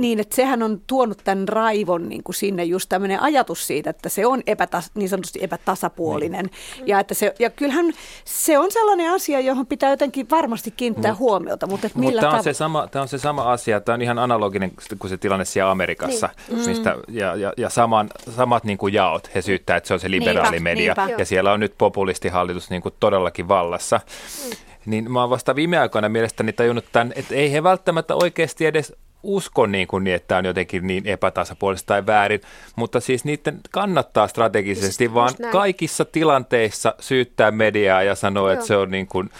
niin, 0.00 0.20
että 0.20 0.36
sehän 0.36 0.62
on 0.62 0.80
tuonut 0.86 1.18
tämän 1.24 1.48
raivon 1.48 2.08
niin 2.08 2.22
kuin 2.22 2.34
sinne 2.34 2.64
just 2.64 2.88
tämmöinen 2.88 3.22
ajatus 3.22 3.66
siitä, 3.66 3.90
että 3.90 4.08
se 4.08 4.26
on 4.26 4.42
epätas, 4.46 4.90
niin 4.94 5.08
sanotusti 5.08 5.38
epätasapuolinen. 5.42 6.44
Niin. 6.76 6.88
Ja, 6.88 7.00
että 7.00 7.14
se, 7.14 7.34
ja 7.38 7.50
kyllähän 7.50 7.92
se 8.24 8.58
on 8.58 8.72
sellainen 8.72 9.10
asia, 9.10 9.40
johon 9.40 9.66
pitää 9.66 9.90
jotenkin 9.90 10.30
varmasti 10.30 10.70
kiinnittää 10.70 11.12
mm. 11.12 11.18
huomiota. 11.18 11.66
Mutta, 11.66 11.86
että 11.86 11.98
millä 11.98 12.20
tämä, 12.20 12.36
on 12.36 12.42
se 12.42 12.52
sama, 12.52 12.86
tämä 12.86 13.02
on 13.02 13.08
se 13.08 13.18
sama 13.18 13.52
asia, 13.52 13.80
tämä 13.80 13.94
on 13.94 14.02
ihan 14.02 14.18
analoginen 14.18 14.72
kuin 14.98 15.10
se 15.10 15.16
tilanne 15.16 15.44
siellä 15.44 15.70
Amerikassa. 15.70 16.28
Niin. 16.48 16.68
Mistä, 16.68 16.96
ja, 17.08 17.36
ja, 17.36 17.52
ja 17.56 17.70
saman, 17.70 18.10
samat 18.36 18.64
niin 18.64 18.78
kuin 18.78 18.94
jaot, 18.94 19.34
he 19.34 19.42
syyttää, 19.42 19.76
että 19.76 19.88
se 19.88 19.94
on 19.94 20.00
se 20.00 20.10
liberaali 20.10 20.60
media. 20.60 20.94
Niinpä. 20.96 21.14
Ja 21.18 21.24
siellä 21.24 21.52
on 21.52 21.60
nyt 21.60 21.74
populistihallitus 21.78 22.70
niin 22.70 22.82
kuin 22.82 22.94
todellakin 23.00 23.48
vallassa. 23.48 24.00
Mm. 24.44 24.50
Niin 24.86 25.12
mä 25.12 25.20
oon 25.20 25.30
vasta 25.30 25.56
viime 25.56 25.78
aikoina 25.78 26.08
mielestäni 26.08 26.52
tajunnut 26.52 26.84
tämän, 26.92 27.12
että 27.16 27.34
ei 27.34 27.52
he 27.52 27.62
välttämättä 27.62 28.14
oikeasti 28.14 28.66
edes 28.66 28.92
usko 29.22 29.66
niin, 29.66 29.88
kuin 29.88 30.04
niin, 30.04 30.16
että 30.16 30.28
tämä 30.28 30.38
on 30.38 30.44
jotenkin 30.44 30.86
niin 30.86 31.06
epätasapuolista 31.06 31.86
tai 31.86 32.06
väärin, 32.06 32.40
mutta 32.76 33.00
siis 33.00 33.24
niiden 33.24 33.60
kannattaa 33.70 34.28
strategisesti 34.28 34.92
siis 34.92 35.14
vaan 35.14 35.34
kaikissa 35.52 36.04
tilanteissa 36.04 36.94
syyttää 37.00 37.50
mediaa 37.50 38.02
ja 38.02 38.14
sanoa, 38.14 38.48
Joo. 38.48 38.52
että 38.52 38.66
se 38.66 38.76
on 38.76 38.90
niin 38.90 39.06
kuin 39.06 39.30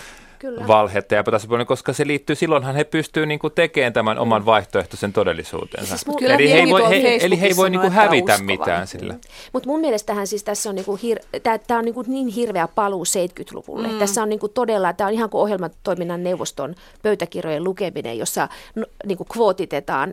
Kyllä. 0.41 0.67
valhetta 0.67 1.15
ja 1.15 1.21
epätasapuolinen, 1.21 1.67
koska 1.67 1.93
se 1.93 2.07
liittyy, 2.07 2.37
silloinhan 2.37 2.77
he 2.77 2.85
pystyvät 2.85 3.29
niin 3.29 3.39
kuin 3.39 3.53
tekemään 3.53 3.93
tämän 3.93 4.17
mm. 4.17 4.23
oman 4.23 4.47
vaihtoehtoisen 4.47 5.13
todellisuutensa. 5.13 5.97
Siis 5.97 6.17
eli, 6.21 6.51
he 6.51 6.59
ei 6.59 6.71
voi, 6.71 7.03
he, 7.03 7.19
eli 7.23 7.41
he 7.41 7.47
ei 7.47 7.57
voi 7.57 7.71
niin 7.71 7.81
kuin 7.81 7.93
hävitä 7.93 8.39
mitään 8.39 8.87
sillä. 8.87 9.15
Mutta 9.53 9.69
mun 9.69 9.81
mielestähän 9.81 10.27
siis 10.27 10.45
tässä 10.45 10.69
on, 10.69 10.75
niin 10.75 10.85
kuin 10.85 11.01
hir- 11.01 11.41
tämä 11.67 11.79
on 11.79 11.85
niin, 11.85 11.95
kuin 11.95 12.07
niin 12.09 12.29
hirveä 12.29 12.69
paluu 12.69 13.05
70-luvulle. 13.05 13.89
Mm. 13.89 13.99
Tässä 13.99 14.23
on 14.23 14.29
niin 14.29 14.39
kuin 14.39 14.53
todella, 14.53 14.93
tämä 14.93 15.09
on 15.09 15.15
ihan 15.15 15.31
kuin 15.31 15.41
ohjelmatoiminnan 15.41 16.23
neuvoston 16.23 16.75
pöytäkirjojen 17.03 17.65
lukeminen, 17.65 18.19
jossa 18.19 18.49
no, 18.75 18.87
niin 19.07 19.19
kuin 19.19 19.29
kvootitetaan, 19.33 20.13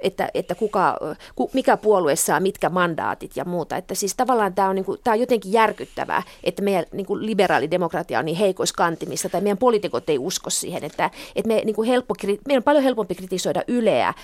että, 0.00 0.28
että 0.34 0.54
kuka, 0.54 0.96
mikä 1.52 1.76
puolue 1.76 2.16
saa 2.16 2.40
mitkä 2.40 2.68
mandaatit 2.68 3.36
ja 3.36 3.44
muuta. 3.44 3.76
Että 3.76 3.94
siis 3.94 4.14
tavallaan 4.14 4.54
tämä 4.54 4.68
on, 4.68 4.74
niin 4.74 4.84
kuin, 4.84 5.00
tämä 5.04 5.12
on 5.12 5.20
jotenkin 5.20 5.52
järkyttävää, 5.52 6.22
että 6.44 6.62
meidän 6.62 6.84
niin 6.92 7.06
kuin 7.06 7.26
liberaalidemokratia 7.26 8.18
on 8.18 8.24
niin 8.24 8.36
heikoissa 8.36 8.76
vaatimista 9.06 9.28
tai 9.28 9.40
meidän 9.40 9.58
poliitikot 9.58 10.10
ei 10.10 10.18
usko 10.18 10.50
siihen, 10.50 10.84
että, 10.84 11.10
että 11.36 11.48
me, 11.48 11.62
niin 11.64 11.74
kuin 11.74 11.88
helppo, 11.88 12.14
meidän 12.26 12.60
on 12.60 12.62
paljon 12.62 12.84
helpompi 12.84 13.14
kritisoida 13.14 13.62
Yleä, 13.68 14.14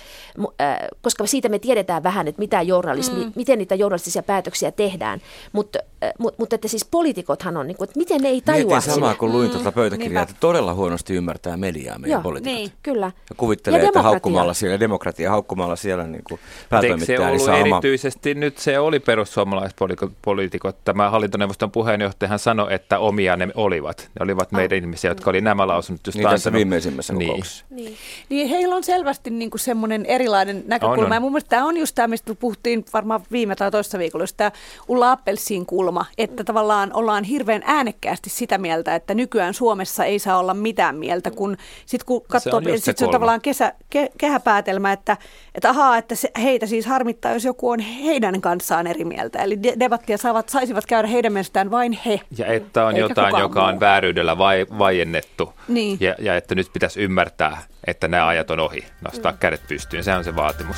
koska 1.01 1.27
siitä 1.27 1.49
me 1.49 1.59
tiedetään 1.59 2.03
vähän, 2.03 2.27
että 2.27 2.39
mitä 2.39 2.61
journalismi, 2.61 3.25
mm. 3.25 3.31
miten 3.35 3.57
niitä 3.57 3.75
journalistisia 3.75 4.23
päätöksiä 4.23 4.71
tehdään, 4.71 5.21
mutta 5.51 5.79
mutta, 6.19 6.35
mutta 6.39 6.55
että 6.55 6.67
siis 6.67 6.85
poliitikothan 6.85 7.57
on, 7.57 7.67
niin 7.67 7.77
kuin, 7.77 7.89
että 7.89 7.99
miten 7.99 8.21
ne 8.21 8.29
ei 8.29 8.41
tajua 8.41 8.75
Mietin 8.75 8.93
samaa, 8.93 9.15
kun 9.15 9.31
luin 9.31 9.47
mm, 9.47 9.53
tuota 9.53 9.71
pöytäkirjaa, 9.71 10.23
että 10.23 10.35
todella 10.39 10.73
huonosti 10.73 11.13
ymmärtää 11.13 11.57
mediaa 11.57 11.99
meidän 11.99 12.11
Joo, 12.11 12.21
poliitikot. 12.21 12.57
Niin, 12.57 12.71
kyllä. 12.83 13.05
Ja 13.29 13.35
kuvittelee, 13.37 13.79
ja 13.79 13.87
että 13.87 14.01
haukkumalla 14.01 14.53
siellä, 14.53 14.79
demokratia 14.79 15.29
haukkumalla 15.29 15.75
siellä 15.75 16.03
niin 16.03 16.23
kuin 16.23 16.39
päätoimittaja, 16.69 17.29
niin 17.29 17.39
saa 17.39 17.57
erityisesti 17.57 18.31
oma... 18.31 18.39
nyt 18.39 18.57
se 18.57 18.79
oli 18.79 18.99
perussuomalaispoliitikot. 18.99 20.75
Tämä 20.85 21.09
hallintoneuvoston 21.09 21.71
puheenjohtajahan 21.71 22.39
sanoi, 22.39 22.73
että 22.73 22.99
omia 22.99 23.37
ne 23.37 23.47
olivat. 23.55 24.09
Ne 24.19 24.23
olivat 24.23 24.51
meidän 24.51 24.72
ihmisiä, 24.73 25.11
jotka 25.11 25.29
oli 25.29 25.41
nämä 25.41 25.67
lausunnot 25.67 26.07
just 26.07 26.17
niin 26.17 26.29
tässä 26.29 26.53
viimeisimmässä 26.53 27.13
niin. 27.13 27.27
kokouksessa. 27.27 27.65
Niin. 27.69 27.97
niin 28.29 28.47
heillä 28.47 28.75
on 28.75 28.83
selvästi 28.83 29.29
niin 29.29 29.49
kuin 29.49 29.59
semmoinen 29.59 30.05
erilainen 30.05 30.63
näkökulma. 30.67 31.01
On, 31.01 31.05
on. 31.05 31.13
Ja 31.13 31.19
mun 31.19 31.31
mielestä 31.31 31.49
tämä 31.49 31.65
on 31.65 31.77
just 31.77 31.95
tämä, 31.95 32.07
mistä 32.07 32.35
puhuttiin 32.35 32.85
varmaan 32.93 33.21
viime 33.31 33.55
tai 33.55 33.71
toista 33.71 33.99
viikolla, 33.99 34.25
tämä 34.37 34.51
Ulla 34.87 35.11
Appelsin 35.11 35.65
kulma, 35.65 36.05
että 36.17 36.43
tavallaan 36.43 36.93
ollaan 36.93 37.23
hirveän 37.23 37.61
äänekkäästi 37.65 38.29
sitä 38.29 38.57
mieltä, 38.57 38.95
että 38.95 39.13
nykyään 39.13 39.53
Suomessa 39.53 40.05
ei 40.05 40.19
saa 40.19 40.37
olla 40.37 40.53
mitään 40.53 40.95
mieltä, 40.95 41.31
kun 41.31 41.57
sitten 41.85 42.05
kun 42.05 42.21
katsoo, 42.27 42.61
se 42.61 42.71
on, 42.71 42.79
sit 42.79 42.97
se 42.97 43.05
on 43.05 43.11
tavallaan 43.11 43.41
kesä, 43.41 43.73
ke, 43.89 44.09
kehäpäätelmä, 44.17 44.91
että, 44.91 45.17
että 45.55 45.69
ahaa, 45.69 45.97
että 45.97 46.15
se, 46.15 46.31
heitä 46.43 46.65
siis 46.65 46.85
harmittaa, 46.85 47.33
jos 47.33 47.45
joku 47.45 47.69
on 47.69 47.79
heidän 47.79 48.41
kanssaan 48.41 48.87
eri 48.87 49.05
mieltä. 49.05 49.43
Eli 49.43 49.63
de- 49.63 49.75
debattia 49.79 50.17
saavat, 50.17 50.49
saisivat 50.49 50.85
käydä 50.85 51.07
heidän 51.07 51.33
mielestään 51.33 51.71
vain 51.71 51.99
he. 52.05 52.19
Ja 52.37 52.45
että 52.45 52.85
on 52.85 52.97
jotain, 52.97 53.39
joka 53.39 53.59
muu. 53.59 53.69
on 53.69 53.79
vääryydellä 53.79 54.37
vai, 54.37 54.62
vaiennettu. 54.79 55.53
Niin. 55.67 55.97
Ja, 55.99 56.15
ja 56.19 56.35
että 56.35 56.55
nyt 56.55 56.73
pitäisi 56.73 56.99
ymmärtää, 57.01 57.63
että 57.87 58.07
nämä 58.07 58.27
ajat 58.27 58.51
on 58.51 58.59
ohi, 58.59 58.85
nostaa 59.01 59.31
mm. 59.31 59.37
kädet 59.37 59.67
pystyyn. 59.67 60.03
Se 60.03 60.13
on 60.13 60.23
se 60.23 60.35
vaatimus. 60.35 60.77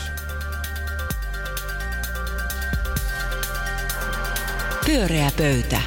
Pyöreä 4.85 5.31
pöytä. 5.37 5.81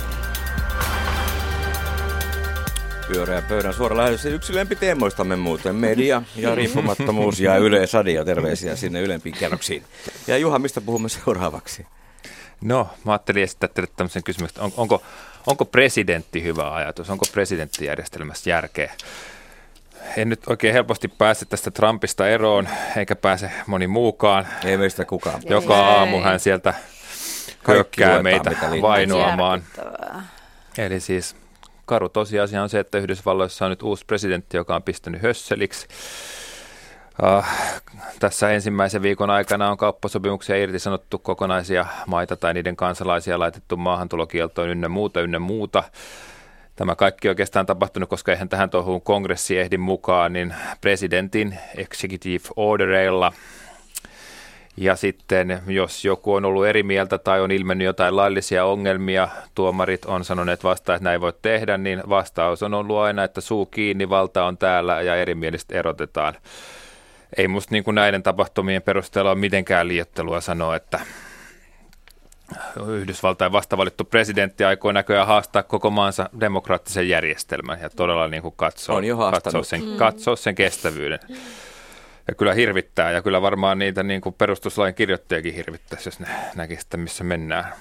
Pyöreä 3.12 3.42
pöydän 3.42 3.74
suora 3.74 3.96
lähetys. 3.96 4.24
Yksi 4.24 4.54
lempiteemoistamme 4.54 5.36
muuten, 5.36 5.74
media 5.74 6.22
ja 6.36 6.54
riippumattomuus 6.54 7.40
ja 7.40 7.56
yleisradio. 7.56 8.24
Terveisiä 8.24 8.76
sinne 8.76 9.00
ylempiin 9.00 9.34
kerroksiin. 9.38 9.82
Ja 10.26 10.38
Juha, 10.38 10.58
mistä 10.58 10.80
puhumme 10.80 11.08
seuraavaksi? 11.08 11.86
No, 12.60 12.88
mä 13.04 13.12
ajattelin 13.12 13.42
esittää 13.42 13.68
teille 13.68 13.92
tämmöisen 13.96 14.22
kysymyksen, 14.22 14.62
on, 14.62 14.72
onko, 14.76 15.02
onko 15.46 15.64
presidentti 15.64 16.42
hyvä 16.42 16.74
ajatus? 16.74 17.10
Onko 17.10 17.24
presidenttijärjestelmässä 17.32 18.50
järkeä? 18.50 18.92
En 20.16 20.28
nyt 20.28 20.40
oikein 20.46 20.72
helposti 20.72 21.08
pääse 21.08 21.44
tästä 21.44 21.70
Trumpista 21.70 22.28
eroon, 22.28 22.68
eikä 22.96 23.16
pääse 23.16 23.50
moni 23.66 23.86
muukaan. 23.86 24.48
Ei 24.64 24.76
meistä 24.76 25.04
kukaan. 25.04 25.42
Joka 25.44 25.76
ei. 25.76 25.82
aamu 25.82 26.20
hän 26.20 26.40
sieltä 26.40 26.74
hyökkää 27.68 28.22
meitä 28.22 28.50
vainoamaan. 28.82 29.64
Eli 30.78 31.00
siis 31.00 31.36
karu 31.84 32.08
tosiasia 32.08 32.62
on 32.62 32.68
se, 32.68 32.80
että 32.80 32.98
Yhdysvalloissa 32.98 33.64
on 33.64 33.70
nyt 33.70 33.82
uusi 33.82 34.04
presidentti, 34.06 34.56
joka 34.56 34.76
on 34.76 34.82
pistänyt 34.82 35.22
hösseliksi. 35.22 35.86
Uh, 37.22 37.44
tässä 38.20 38.50
ensimmäisen 38.50 39.02
viikon 39.02 39.30
aikana 39.30 39.70
on 39.70 39.76
kauppasopimuksia 39.76 40.56
irtisanottu 40.56 41.18
kokonaisia 41.18 41.86
maita 42.06 42.36
tai 42.36 42.54
niiden 42.54 42.76
kansalaisia 42.76 43.38
laitettu 43.38 43.76
maahantulokieltoon 43.76 44.68
ynnä 44.68 44.88
muuta, 44.88 45.20
ynnä 45.20 45.38
muuta. 45.38 45.84
Tämä 46.76 46.94
kaikki 46.94 47.28
oikeastaan 47.28 47.66
tapahtunut, 47.66 48.08
koska 48.08 48.32
eihän 48.32 48.48
tähän 48.48 48.70
tuohon 48.70 49.00
kongressi 49.00 49.58
ehdi 49.58 49.78
mukaan, 49.78 50.32
niin 50.32 50.54
presidentin 50.80 51.58
executive 51.76 52.44
ordereilla– 52.56 53.32
ja 54.80 54.96
sitten 54.96 55.62
jos 55.66 56.04
joku 56.04 56.34
on 56.34 56.44
ollut 56.44 56.66
eri 56.66 56.82
mieltä 56.82 57.18
tai 57.18 57.40
on 57.40 57.50
ilmennyt 57.50 57.84
jotain 57.84 58.16
laillisia 58.16 58.64
ongelmia, 58.64 59.28
tuomarit 59.54 60.04
on 60.04 60.24
sanoneet 60.24 60.64
vasta, 60.64 60.94
että 60.94 61.04
näin 61.04 61.20
voi 61.20 61.32
tehdä, 61.42 61.78
niin 61.78 62.02
vastaus 62.08 62.62
on 62.62 62.74
ollut 62.74 62.98
aina, 62.98 63.24
että 63.24 63.40
suu 63.40 63.66
kiinni, 63.66 64.08
valta 64.08 64.44
on 64.44 64.58
täällä 64.58 65.02
ja 65.02 65.16
erimielistä 65.16 65.78
erotetaan. 65.78 66.34
Ei 67.36 67.48
musta 67.48 67.74
niin 67.74 67.84
kuin 67.84 67.94
näiden 67.94 68.22
tapahtumien 68.22 68.82
perusteella 68.82 69.30
ole 69.30 69.38
mitenkään 69.38 69.88
liiottelua 69.88 70.40
sanoa, 70.40 70.76
että 70.76 71.00
Yhdysvaltain 72.86 73.52
vastavalittu 73.52 74.04
presidentti 74.04 74.64
aikoo 74.64 74.92
näköjään 74.92 75.26
haastaa 75.26 75.62
koko 75.62 75.90
maansa 75.90 76.30
demokraattisen 76.40 77.08
järjestelmän 77.08 77.78
ja 77.82 77.90
todella 77.90 78.28
niin 78.28 78.42
kuin 78.42 78.54
katsoo, 78.56 79.00
katsoo, 79.30 79.62
sen, 79.62 79.84
mm. 79.84 79.96
katsoo 79.96 80.36
sen 80.36 80.54
kestävyyden. 80.54 81.18
Ja 82.28 82.34
kyllä 82.34 82.54
hirvittää 82.54 83.10
ja 83.10 83.22
kyllä 83.22 83.42
varmaan 83.42 83.78
niitä 83.78 84.02
niin 84.02 84.20
kuin 84.20 84.34
perustuslain 84.34 84.94
kirjoittajakin 84.94 85.54
hirvittäisi, 85.54 86.08
jos 86.08 86.20
ne 86.20 86.28
näkisi, 86.54 86.80
että 86.80 86.96
missä 86.96 87.24
mennään. 87.24 87.72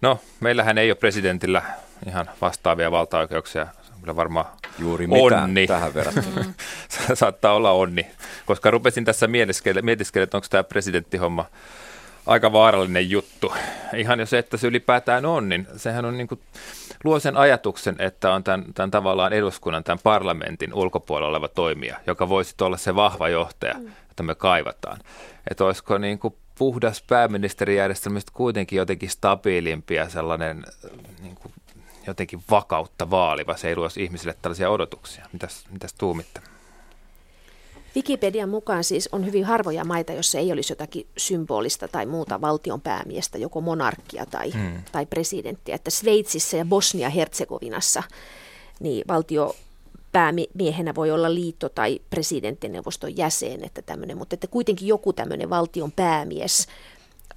No, 0.00 0.20
meillähän 0.40 0.78
ei 0.78 0.90
ole 0.90 0.96
presidentillä 0.96 1.62
ihan 2.06 2.30
vastaavia 2.40 2.90
valtaoikeuksia. 2.90 3.66
Kyllä 4.04 4.16
varmaan 4.16 4.46
Juuri 4.78 5.06
onni. 5.10 5.66
tähän 5.66 5.94
verrattuna. 5.94 6.44
Saattaa 7.14 7.54
olla 7.54 7.70
onni, 7.70 8.06
koska 8.46 8.70
rupesin 8.70 9.04
tässä 9.04 9.26
mietiskelle, 9.26 10.22
että 10.22 10.36
onko 10.36 10.46
tämä 10.50 10.64
presidenttihomma 10.64 11.44
aika 12.26 12.52
vaarallinen 12.52 13.10
juttu. 13.10 13.52
Ihan 13.96 14.20
jo 14.20 14.26
se, 14.26 14.38
että 14.38 14.56
se 14.56 14.66
ylipäätään 14.66 15.26
on, 15.26 15.48
niin 15.48 15.66
sehän 15.76 16.04
on 16.04 16.16
niin 16.16 16.28
kuin, 16.28 16.40
luo 17.04 17.20
sen 17.20 17.36
ajatuksen, 17.36 17.96
että 17.98 18.32
on 18.32 18.44
tämän, 18.44 18.64
tämän 18.74 18.90
tavallaan 18.90 19.32
eduskunnan, 19.32 19.84
tämän 19.84 19.98
parlamentin 20.02 20.74
ulkopuolella 20.74 21.30
oleva 21.30 21.48
toimija, 21.48 21.96
joka 22.06 22.28
voisi 22.28 22.54
olla 22.60 22.76
se 22.76 22.94
vahva 22.94 23.28
johtaja, 23.28 23.74
mm. 23.74 23.92
jota 24.08 24.22
me 24.22 24.34
kaivataan. 24.34 25.00
Että 25.50 25.64
olisiko 25.64 25.98
niin 25.98 26.18
kuin 26.18 26.34
puhdas 26.58 27.04
pääministerijärjestelmästä 27.08 28.32
kuitenkin 28.34 28.76
jotenkin 28.76 29.10
stabiilimpi 29.10 29.94
ja 29.94 30.08
sellainen 30.08 30.64
niin 31.22 31.34
kuin 31.34 31.52
jotenkin 32.06 32.42
vakautta 32.50 33.10
vaaliva. 33.10 33.56
Se 33.56 33.68
ei 33.68 33.76
luo 33.76 33.88
ihmisille 33.98 34.36
tällaisia 34.42 34.70
odotuksia. 34.70 35.26
Mitäs, 35.32 35.64
mitäs 35.70 35.94
tuumitte? 35.94 36.40
Wikipedian 37.96 38.48
mukaan 38.48 38.84
siis 38.84 39.08
on 39.12 39.26
hyvin 39.26 39.44
harvoja 39.44 39.84
maita, 39.84 40.12
jossa 40.12 40.38
ei 40.38 40.52
olisi 40.52 40.72
jotakin 40.72 41.06
symbolista 41.16 41.88
tai 41.88 42.06
muuta 42.06 42.40
valtion 42.40 42.80
päämiestä, 42.80 43.38
joko 43.38 43.60
monarkkia 43.60 44.26
tai, 44.26 44.50
hmm. 44.50 44.82
tai 44.92 45.06
presidenttiä. 45.06 45.74
Että 45.74 45.90
Sveitsissä 45.90 46.56
ja 46.56 46.64
Bosnia-Herzegovinassa 46.64 48.02
niin 48.80 49.04
valtio 49.08 49.56
päämiehenä 50.12 50.94
voi 50.94 51.10
olla 51.10 51.34
liitto- 51.34 51.68
tai 51.68 52.00
presidenttineuvoston 52.10 53.16
jäsen, 53.16 53.64
että 53.64 53.82
tämmöinen, 53.82 54.18
mutta 54.18 54.34
että 54.34 54.46
kuitenkin 54.46 54.88
joku 54.88 55.12
tämmöinen 55.12 55.50
valtion 55.50 55.92
päämies, 55.92 56.66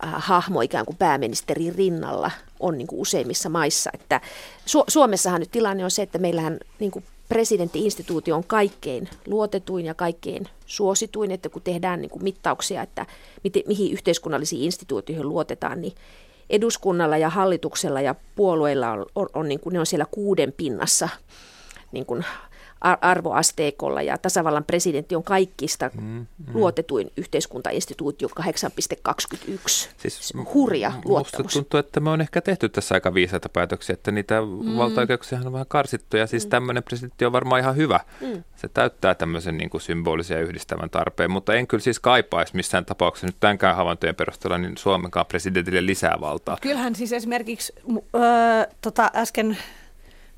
hahmo 0.04 0.62
ikään 0.62 0.86
kuin 0.86 0.98
pääministerin 0.98 1.76
rinnalla 1.76 2.32
on 2.60 2.78
niin 2.78 2.88
kuin 2.88 3.00
useimmissa 3.00 3.50
maissa. 3.50 3.90
Että 3.94 4.22
Su- 4.66 4.86
Suomessahan 4.88 5.40
nyt 5.40 5.52
tilanne 5.52 5.84
on 5.84 5.92
se, 5.92 6.02
että 6.02 6.18
meillähän 6.18 6.58
niin 6.80 6.92
kuin 6.92 7.06
presidenttiinstituutio 7.30 8.36
on 8.36 8.44
kaikkein 8.44 9.10
luotetuin 9.28 9.86
ja 9.86 9.94
kaikkein 9.94 10.48
suosituin, 10.66 11.32
että 11.32 11.50
kun 11.50 11.62
tehdään 11.62 12.02
niin 12.02 12.10
kuin 12.10 12.24
mittauksia, 12.24 12.82
että 12.82 13.06
miten, 13.44 13.64
mihin 13.68 13.94
yhteiskunnallisiin 13.94 14.64
instituutioihin 14.64 15.30
luotetaan, 15.30 15.82
niin 15.82 15.94
eduskunnalla 16.50 17.18
ja 17.18 17.30
hallituksella 17.30 18.02
ja 18.02 18.16
puolueilla 18.36 18.92
on, 18.92 19.06
on, 19.16 19.30
on 19.34 19.48
niin 19.48 19.60
kuin, 19.60 19.74
ne 19.74 19.80
on 19.80 19.86
siellä 19.86 20.06
kuuden 20.12 20.54
pinnassa 20.58 21.10
niin 21.92 22.06
kuin 22.06 22.26
arvoasteikolla 22.82 24.02
ja 24.02 24.18
tasavallan 24.18 24.64
presidentti 24.64 25.16
on 25.16 25.24
kaikista 25.24 25.92
mm, 25.94 26.02
mm. 26.02 26.26
luotetuin 26.54 27.12
yhteiskuntainstituutio 27.18 28.30
8,21. 28.40 28.48
Siis 29.98 30.34
Hurja 30.54 30.94
luottamus. 31.06 31.44
Musta 31.44 31.60
tuntuu, 31.60 31.80
että 31.80 32.00
me 32.00 32.10
on 32.10 32.22
ehkä 32.22 32.42
tehty 32.42 32.70
tässä 32.70 32.96
aika 32.96 33.14
viisaita 33.14 33.50
päätöksiä, 33.50 33.94
että 33.94 34.12
niitä 34.12 34.42
mm. 34.42 34.78
valtaoikeuksia 34.78 35.40
on 35.46 35.54
vähän 35.54 35.68
karsittu 35.68 36.18
ja 36.18 36.28
siis 36.28 36.46
mm. 36.46 36.50
tämmöinen 36.50 36.84
presidentti 36.84 37.26
on 37.26 37.32
varmaan 37.32 37.62
ihan 37.62 37.76
hyvä. 37.76 38.00
Mm. 38.22 38.44
Se 38.56 38.68
täyttää 38.68 39.16
tämmöisen 39.16 39.58
niin 39.58 39.70
kuin 39.70 39.82
symbolisen 39.82 40.38
ja 40.38 40.44
yhdistävän 40.44 40.90
tarpeen, 40.90 41.32
mutta 41.32 41.54
en 41.54 41.68
kyllä 41.68 41.82
siis 41.82 42.00
kaipaisi 42.00 42.56
missään 42.56 42.86
tapauksessa 42.86 43.28
nyt 43.28 43.36
tämänkään 43.40 43.76
havaintojen 43.76 44.16
perusteella 44.16 44.58
niin 44.58 44.78
Suomenkaan 44.78 45.26
presidentille 45.26 45.86
lisää 45.86 46.18
valtaa. 46.22 46.58
Kyllähän 46.62 46.96
siis 46.96 47.14
esimerkiksi 47.14 47.74
äh, 48.16 48.68
tota, 48.82 49.12
äsken 49.16 49.58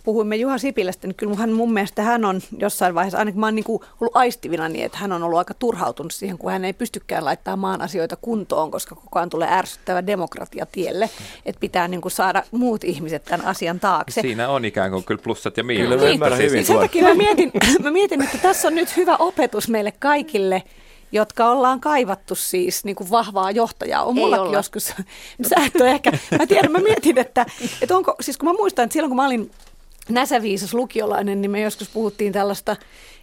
puhuimme 0.10 0.36
Juha 0.36 0.58
Sipilästä, 0.58 1.08
niin 1.08 1.16
kyllä 1.16 1.36
hän 1.36 1.52
mun 1.52 1.74
mielestä 1.74 2.02
hän 2.02 2.26
on 2.26 2.42
jossain 2.60 2.96
vaiheessa, 2.96 3.18
ainakin 3.18 3.40
mä 3.40 3.46
oon 3.46 3.56
niin 3.56 3.64
kuin 3.64 3.82
ollut 4.02 4.16
aistivina 4.16 4.70
niin, 4.70 4.86
että 4.86 4.98
hän 4.98 5.12
on 5.12 5.24
ollut 5.24 5.38
aika 5.38 5.54
turhautunut 5.54 6.12
siihen, 6.12 6.38
kun 6.38 6.52
hän 6.52 6.66
ei 6.66 6.74
pystykään 6.74 7.26
laittaa 7.26 7.56
maan 7.56 7.82
asioita 7.82 8.16
kuntoon, 8.16 8.72
koska 8.72 8.96
koko 8.96 9.20
ajan 9.20 9.30
tulee 9.30 9.48
ärsyttävä 9.52 10.08
demokratia 10.08 10.66
tielle, 10.66 11.10
että 11.46 11.60
pitää 11.60 11.88
niin 11.88 12.02
kuin 12.02 12.12
saada 12.12 12.44
muut 12.52 12.84
ihmiset 12.84 13.24
tämän 13.24 13.46
asian 13.46 13.80
taakse. 13.80 14.22
Siinä 14.22 14.50
on 14.50 14.66
ikään 14.66 14.92
kuin 14.92 15.04
kyllä 15.04 15.22
plussat 15.24 15.58
ja 15.58 15.64
miinukset. 15.64 16.02
Niin, 16.02 16.38
hyvin 16.38 16.52
niin, 16.52 16.66
sen 16.66 16.80
takia 16.80 17.04
mä 17.04 17.14
mietin, 17.14 17.52
mä 17.84 17.92
mietin, 17.92 18.22
että 18.22 18.38
tässä 18.38 18.68
on 18.68 18.76
nyt 18.76 18.98
hyvä 18.98 19.16
opetus 19.16 19.70
meille 19.70 19.94
kaikille, 20.00 20.64
jotka 21.12 21.50
ollaan 21.50 21.80
kaivattu 21.80 22.36
siis 22.36 22.86
niin 22.86 22.96
kuin 22.96 23.10
vahvaa 23.10 23.52
johtajaa. 23.52 24.04
On 24.04 24.16
mullakin 24.16 24.54
joskus. 24.54 24.84
Sä 25.50 25.56
et 25.66 25.82
ole 25.82 25.92
ehkä, 25.92 26.12
mä 26.40 26.48
tiedän, 26.48 26.72
mä 26.72 26.80
mietin, 26.80 27.18
että, 27.18 27.46
että 27.82 27.98
onko, 27.98 28.16
siis 28.22 28.38
kun 28.38 28.50
mä 28.50 28.54
muistan, 28.54 28.84
että 28.84 28.94
silloin 28.94 29.10
kun 29.10 29.16
mä 29.16 29.26
olin 29.26 29.52
näsäviisas 30.10 30.74
lukiolainen, 30.74 31.42
niin 31.42 31.52
me 31.52 31.62
joskus 31.62 31.90
puhuttiin 31.90 32.34
tällaista, 32.34 32.76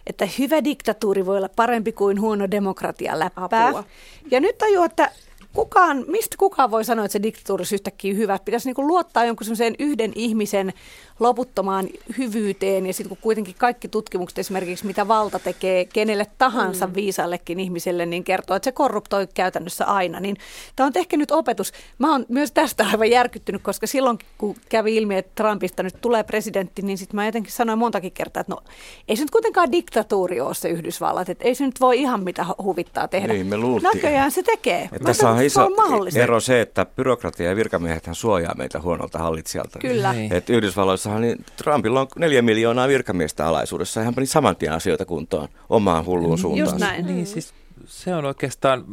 että 0.07 0.27
hyvä 0.39 0.63
diktatuuri 0.63 1.25
voi 1.25 1.37
olla 1.37 1.49
parempi 1.55 1.91
kuin 1.91 2.21
huono 2.21 2.51
demokratia 2.51 3.19
läppää. 3.19 3.67
Apua. 3.67 3.83
Ja 4.31 4.39
nyt 4.39 4.57
tajuu, 4.57 4.83
että 4.83 5.11
kukaan, 5.53 6.05
mistä 6.07 6.35
kukaan 6.39 6.71
voi 6.71 6.85
sanoa, 6.85 7.05
että 7.05 7.13
se 7.13 7.23
diktatuuri 7.23 7.61
on 7.61 7.73
yhtäkkiä 7.73 8.13
hyvä. 8.13 8.39
Pitäisi 8.45 8.73
niin 8.73 8.87
luottaa 8.87 9.25
jonkun 9.25 9.47
yhden 9.79 10.11
ihmisen 10.15 10.73
loputtomaan 11.19 11.87
hyvyyteen 12.17 12.85
ja 12.85 12.93
sitten 12.93 13.09
kun 13.09 13.17
kuitenkin 13.21 13.55
kaikki 13.57 13.87
tutkimukset 13.87 14.39
esimerkiksi 14.39 14.85
mitä 14.85 15.07
valta 15.07 15.39
tekee 15.39 15.85
kenelle 15.85 16.27
tahansa 16.37 16.87
mm. 16.87 16.95
viisallekin 16.95 17.59
ihmiselle, 17.59 18.05
niin 18.05 18.23
kertoo, 18.23 18.55
että 18.55 18.65
se 18.67 18.71
korruptoi 18.71 19.27
käytännössä 19.33 19.85
aina. 19.85 20.19
Niin 20.19 20.37
tämä 20.75 20.87
on 20.87 20.93
ehkä 20.95 21.17
nyt 21.17 21.31
opetus. 21.31 21.73
Mä 21.99 22.11
oon 22.11 22.25
myös 22.29 22.51
tästä 22.51 22.85
aivan 22.91 23.09
järkyttynyt, 23.09 23.61
koska 23.61 23.87
silloin 23.87 24.19
kun 24.37 24.55
kävi 24.69 24.95
ilmi, 24.95 25.17
että 25.17 25.31
Trumpista 25.35 25.83
nyt 25.83 26.01
tulee 26.01 26.23
presidentti, 26.23 26.81
niin 26.81 26.97
sitten 26.97 27.15
mä 27.15 27.25
jotenkin 27.25 27.51
sanoin 27.51 27.79
montakin 27.79 28.11
kertaa, 28.11 28.41
että 28.41 28.53
no 28.53 28.61
ei 29.07 29.15
se 29.15 29.23
nyt 29.23 29.31
kuitenkaan 29.31 29.71
diktatuuri 29.71 30.41
ole 30.41 30.53
se 30.53 30.69
Yhdysvallat, 30.69 31.29
että 31.29 31.45
ei 31.45 31.55
se 31.55 31.65
nyt 31.65 31.79
voi 31.79 31.99
ihan 31.99 32.23
mitä 32.23 32.45
huvittaa 32.63 33.07
tehdä. 33.07 33.33
Niin, 33.33 33.47
me 33.47 33.57
luultiin. 33.57 33.91
Näköjään 33.93 34.31
se 34.31 34.43
tekee. 34.43 34.89
Että 34.91 35.05
tässä 35.05 35.29
on 35.29 35.43
iso 35.43 35.65
on 35.65 36.07
ero 36.15 36.39
se, 36.39 36.61
että 36.61 36.85
byrokratia 36.85 37.49
ja 37.49 37.55
virkamiehet 37.55 38.09
suojaa 38.11 38.55
meitä 38.55 38.81
huonolta 38.81 39.19
hallitsijalta. 39.19 39.79
Kyllä. 39.79 40.13
Niin. 40.13 40.33
Että 40.33 40.53
Yhdysvalloissa 40.53 41.06
Yhdysvalloissahan 41.07 41.21
niin 41.21 41.45
Trumpilla 41.63 42.01
on 42.01 42.07
neljä 42.17 42.41
miljoonaa 42.41 42.87
virkamiestä 42.87 43.47
alaisuudessa. 43.47 44.03
Hän 44.03 44.15
pani 44.15 44.27
saman 44.27 44.55
tien 44.55 44.73
asioita 44.73 45.05
kuntoon 45.05 45.47
omaan 45.69 46.05
hulluun 46.05 46.37
suuntaan. 46.37 46.67
Just 46.67 46.79
näin. 46.79 47.05
Niin, 47.05 47.25
siis 47.25 47.53
se 47.85 48.15
on 48.15 48.25
oikeastaan 48.25 48.85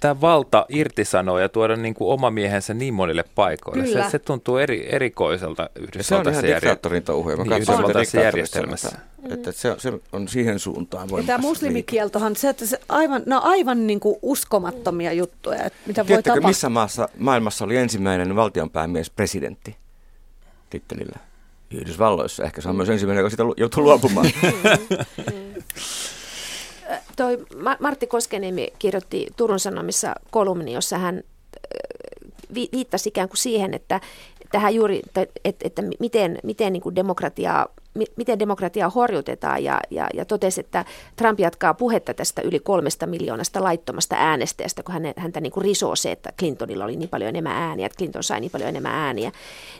tämä 0.00 0.20
valta 0.20 0.66
irtisanoa 0.68 1.40
ja 1.40 1.48
tuoda 1.48 1.76
niin 1.76 1.94
kuin 1.94 2.12
oma 2.12 2.30
miehensä 2.30 2.74
niin 2.74 2.94
monille 2.94 3.24
paikoille. 3.34 3.86
Se, 3.86 4.10
se 4.10 4.18
tuntuu 4.18 4.56
eri, 4.56 4.94
erikoiselta 4.94 5.70
Yhdysvaltaisessa, 5.76 6.40
se 6.40 6.46
on 6.46 6.50
ihan 6.50 6.62
diktaattorin 6.62 7.02
touhuja. 7.02 7.36
Niin, 7.36 7.52
Yhdysvaltaisessa 7.52 8.20
järjestelmässä. 8.20 8.98
Että 9.30 9.52
se, 9.52 9.74
se 9.78 9.92
on 10.12 10.28
siihen 10.28 10.58
suuntaan 10.58 11.08
ja 11.16 11.22
Tämä 11.26 11.38
muslimikieltohan, 11.38 12.36
se, 12.36 12.48
että 12.48 12.66
se 12.66 12.80
aivan, 12.88 13.22
ne 13.26 13.36
on 13.36 13.42
aivan 13.42 13.86
niin 13.86 14.00
kuin 14.00 14.16
uskomattomia 14.22 15.12
juttuja, 15.12 15.64
että 15.64 15.78
mitä 15.86 16.04
Tiedättekö, 16.04 16.14
voi 16.14 16.22
tapahtua. 16.22 16.48
missä 16.48 16.68
maassa 16.68 17.08
maailmassa 17.18 17.64
oli 17.64 17.76
ensimmäinen 17.76 18.36
valtionpäämies 18.36 19.10
presidentti? 19.10 19.76
Tittelillä 20.72 21.18
Yhdysvalloissa. 21.70 22.44
Ehkä 22.44 22.60
se 22.60 22.68
on 22.68 22.76
myös 22.76 22.88
ensimmäinen, 22.88 23.20
joka 23.20 23.30
sitä 23.30 23.42
joutuu 23.56 23.82
luopumaan. 23.82 24.26
Toi 27.16 27.46
Martti 27.80 28.06
Koskeniemi 28.06 28.72
kirjoitti 28.78 29.26
Turun 29.36 29.60
Sanomissa 29.60 30.14
kolumni, 30.30 30.72
jossa 30.72 30.98
hän 30.98 31.22
viittasi 32.54 33.08
ikään 33.08 33.28
kuin 33.28 33.38
siihen, 33.38 33.74
että 33.74 34.00
tähän 34.52 34.74
juuri, 34.74 35.02
että, 35.44 35.60
että 35.64 35.82
miten, 36.00 36.38
miten 36.42 36.72
niin 36.72 36.82
kuin 36.82 36.94
demokratiaa 36.94 37.66
miten 38.16 38.38
demokratiaa 38.38 38.90
horjutetaan 38.90 39.64
ja, 39.64 39.80
ja, 39.90 40.08
ja 40.14 40.24
totesi, 40.24 40.60
että 40.60 40.84
Trump 41.16 41.40
jatkaa 41.40 41.74
puhetta 41.74 42.14
tästä 42.14 42.42
yli 42.42 42.60
kolmesta 42.60 43.06
miljoonasta 43.06 43.62
laittomasta 43.62 44.16
äänestäjästä, 44.18 44.82
kun 44.82 44.92
hän, 44.92 45.02
häntä 45.16 45.40
niin 45.40 45.52
kuin 45.52 45.64
risoo 45.64 45.96
se, 45.96 46.12
että 46.12 46.32
Clintonilla 46.38 46.84
oli 46.84 46.96
niin 46.96 47.08
paljon 47.08 47.28
enemmän 47.28 47.56
ääniä, 47.56 47.86
että 47.86 47.96
Clinton 47.96 48.22
sai 48.22 48.40
niin 48.40 48.50
paljon 48.50 48.68
enemmän 48.68 48.94
ääniä. 48.94 49.32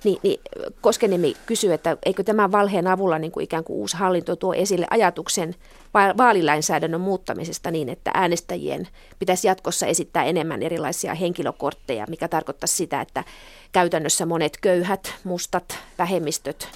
Niin, 0.05 0.19
niin 0.23 0.41
Koskenemi 0.81 1.37
kysyy, 1.47 1.73
että 1.73 1.97
eikö 2.07 2.23
tämän 2.23 2.53
valheen 2.53 2.87
avulla 2.87 3.19
niin 3.19 3.33
kuin 3.33 3.45
ikään 3.45 3.65
kuin 3.65 3.77
uusi 3.77 3.97
hallinto 3.97 4.37
tuo 4.37 4.55
esille 4.55 4.87
ajatuksen 4.91 5.55
vaalilainsäädännön 5.95 7.01
muuttamisesta 7.01 7.71
niin, 7.71 7.89
että 7.89 8.11
äänestäjien 8.15 8.89
pitäisi 9.19 9.47
jatkossa 9.47 9.87
esittää 9.87 10.25
enemmän 10.25 10.63
erilaisia 10.63 11.15
henkilökortteja, 11.15 12.07
mikä 12.09 12.29
tarkoittaa 12.29 12.67
sitä, 12.67 13.01
että 13.01 13.25
käytännössä 13.73 14.27
monet 14.27 14.59
köyhät, 14.61 15.15
mustat, 15.25 15.79
vähemmistöt 15.99 16.69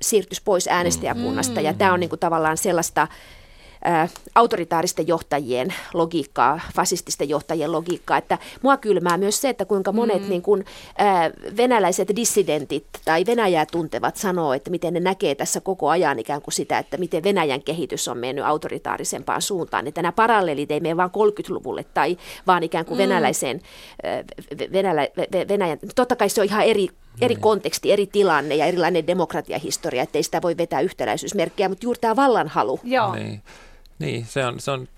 siirtyisi 0.00 0.42
pois 0.44 0.68
äänestäjäkunnasta. 0.68 1.60
Mm. 1.60 1.66
Ja 1.66 1.74
tämä 1.74 1.92
on 1.92 2.00
niin 2.00 2.10
kuin 2.10 2.20
tavallaan 2.20 2.56
sellaista 2.56 3.08
autoritaaristen 4.34 5.08
johtajien 5.08 5.74
logiikkaa, 5.94 6.60
fasististen 6.74 7.28
johtajien 7.28 7.72
logiikkaa, 7.72 8.16
että 8.18 8.38
mua 8.62 8.76
kylmää 8.76 9.18
myös 9.18 9.40
se, 9.40 9.48
että 9.48 9.64
kuinka 9.64 9.92
monet 9.92 10.22
mm. 10.22 10.28
niin 10.28 10.42
kuin, 10.42 10.64
ää, 10.98 11.30
venäläiset 11.56 12.08
dissidentit 12.16 12.86
tai 13.04 13.24
Venäjää 13.26 13.66
tuntevat 13.66 14.16
sanoo, 14.16 14.52
että 14.52 14.70
miten 14.70 14.94
ne 14.94 15.00
näkee 15.00 15.34
tässä 15.34 15.60
koko 15.60 15.88
ajan 15.88 16.18
ikään 16.18 16.42
kuin 16.42 16.54
sitä, 16.54 16.78
että 16.78 16.96
miten 16.96 17.22
Venäjän 17.22 17.62
kehitys 17.62 18.08
on 18.08 18.18
mennyt 18.18 18.44
autoritaarisempaan 18.44 19.42
suuntaan, 19.42 19.86
että 19.86 20.02
nämä 20.02 20.12
paralleelit 20.12 20.70
ei 20.70 20.80
mene 20.80 20.96
vain 20.96 21.10
30-luvulle 21.10 21.84
tai 21.94 22.16
vaan 22.46 22.62
ikään 22.62 22.84
kuin 22.84 22.98
mm. 22.98 23.02
venäläiseen, 23.02 23.60
Venälä, 24.72 25.08
Venäjän, 25.48 25.78
totta 25.94 26.16
kai 26.16 26.28
se 26.28 26.40
on 26.40 26.46
ihan 26.46 26.64
eri 26.64 26.88
eri 27.20 27.36
konteksti, 27.36 27.92
eri 27.92 28.06
tilanne 28.06 28.54
ja 28.54 28.66
erilainen 28.66 29.06
demokratiahistoria, 29.06 30.02
ettei 30.02 30.22
sitä 30.22 30.42
voi 30.42 30.56
vetää 30.56 30.80
yhtäläisyysmerkkiä, 30.80 31.68
mutta 31.68 31.86
juuri 31.86 32.00
tämä 32.00 32.16
vallanhalu. 32.16 32.80
Joo. 32.84 33.14
Niin. 33.14 33.42
Niin, 33.98 34.26
se 34.26 34.46
on, 34.46 34.60
se 34.60 34.70
on 34.70 34.88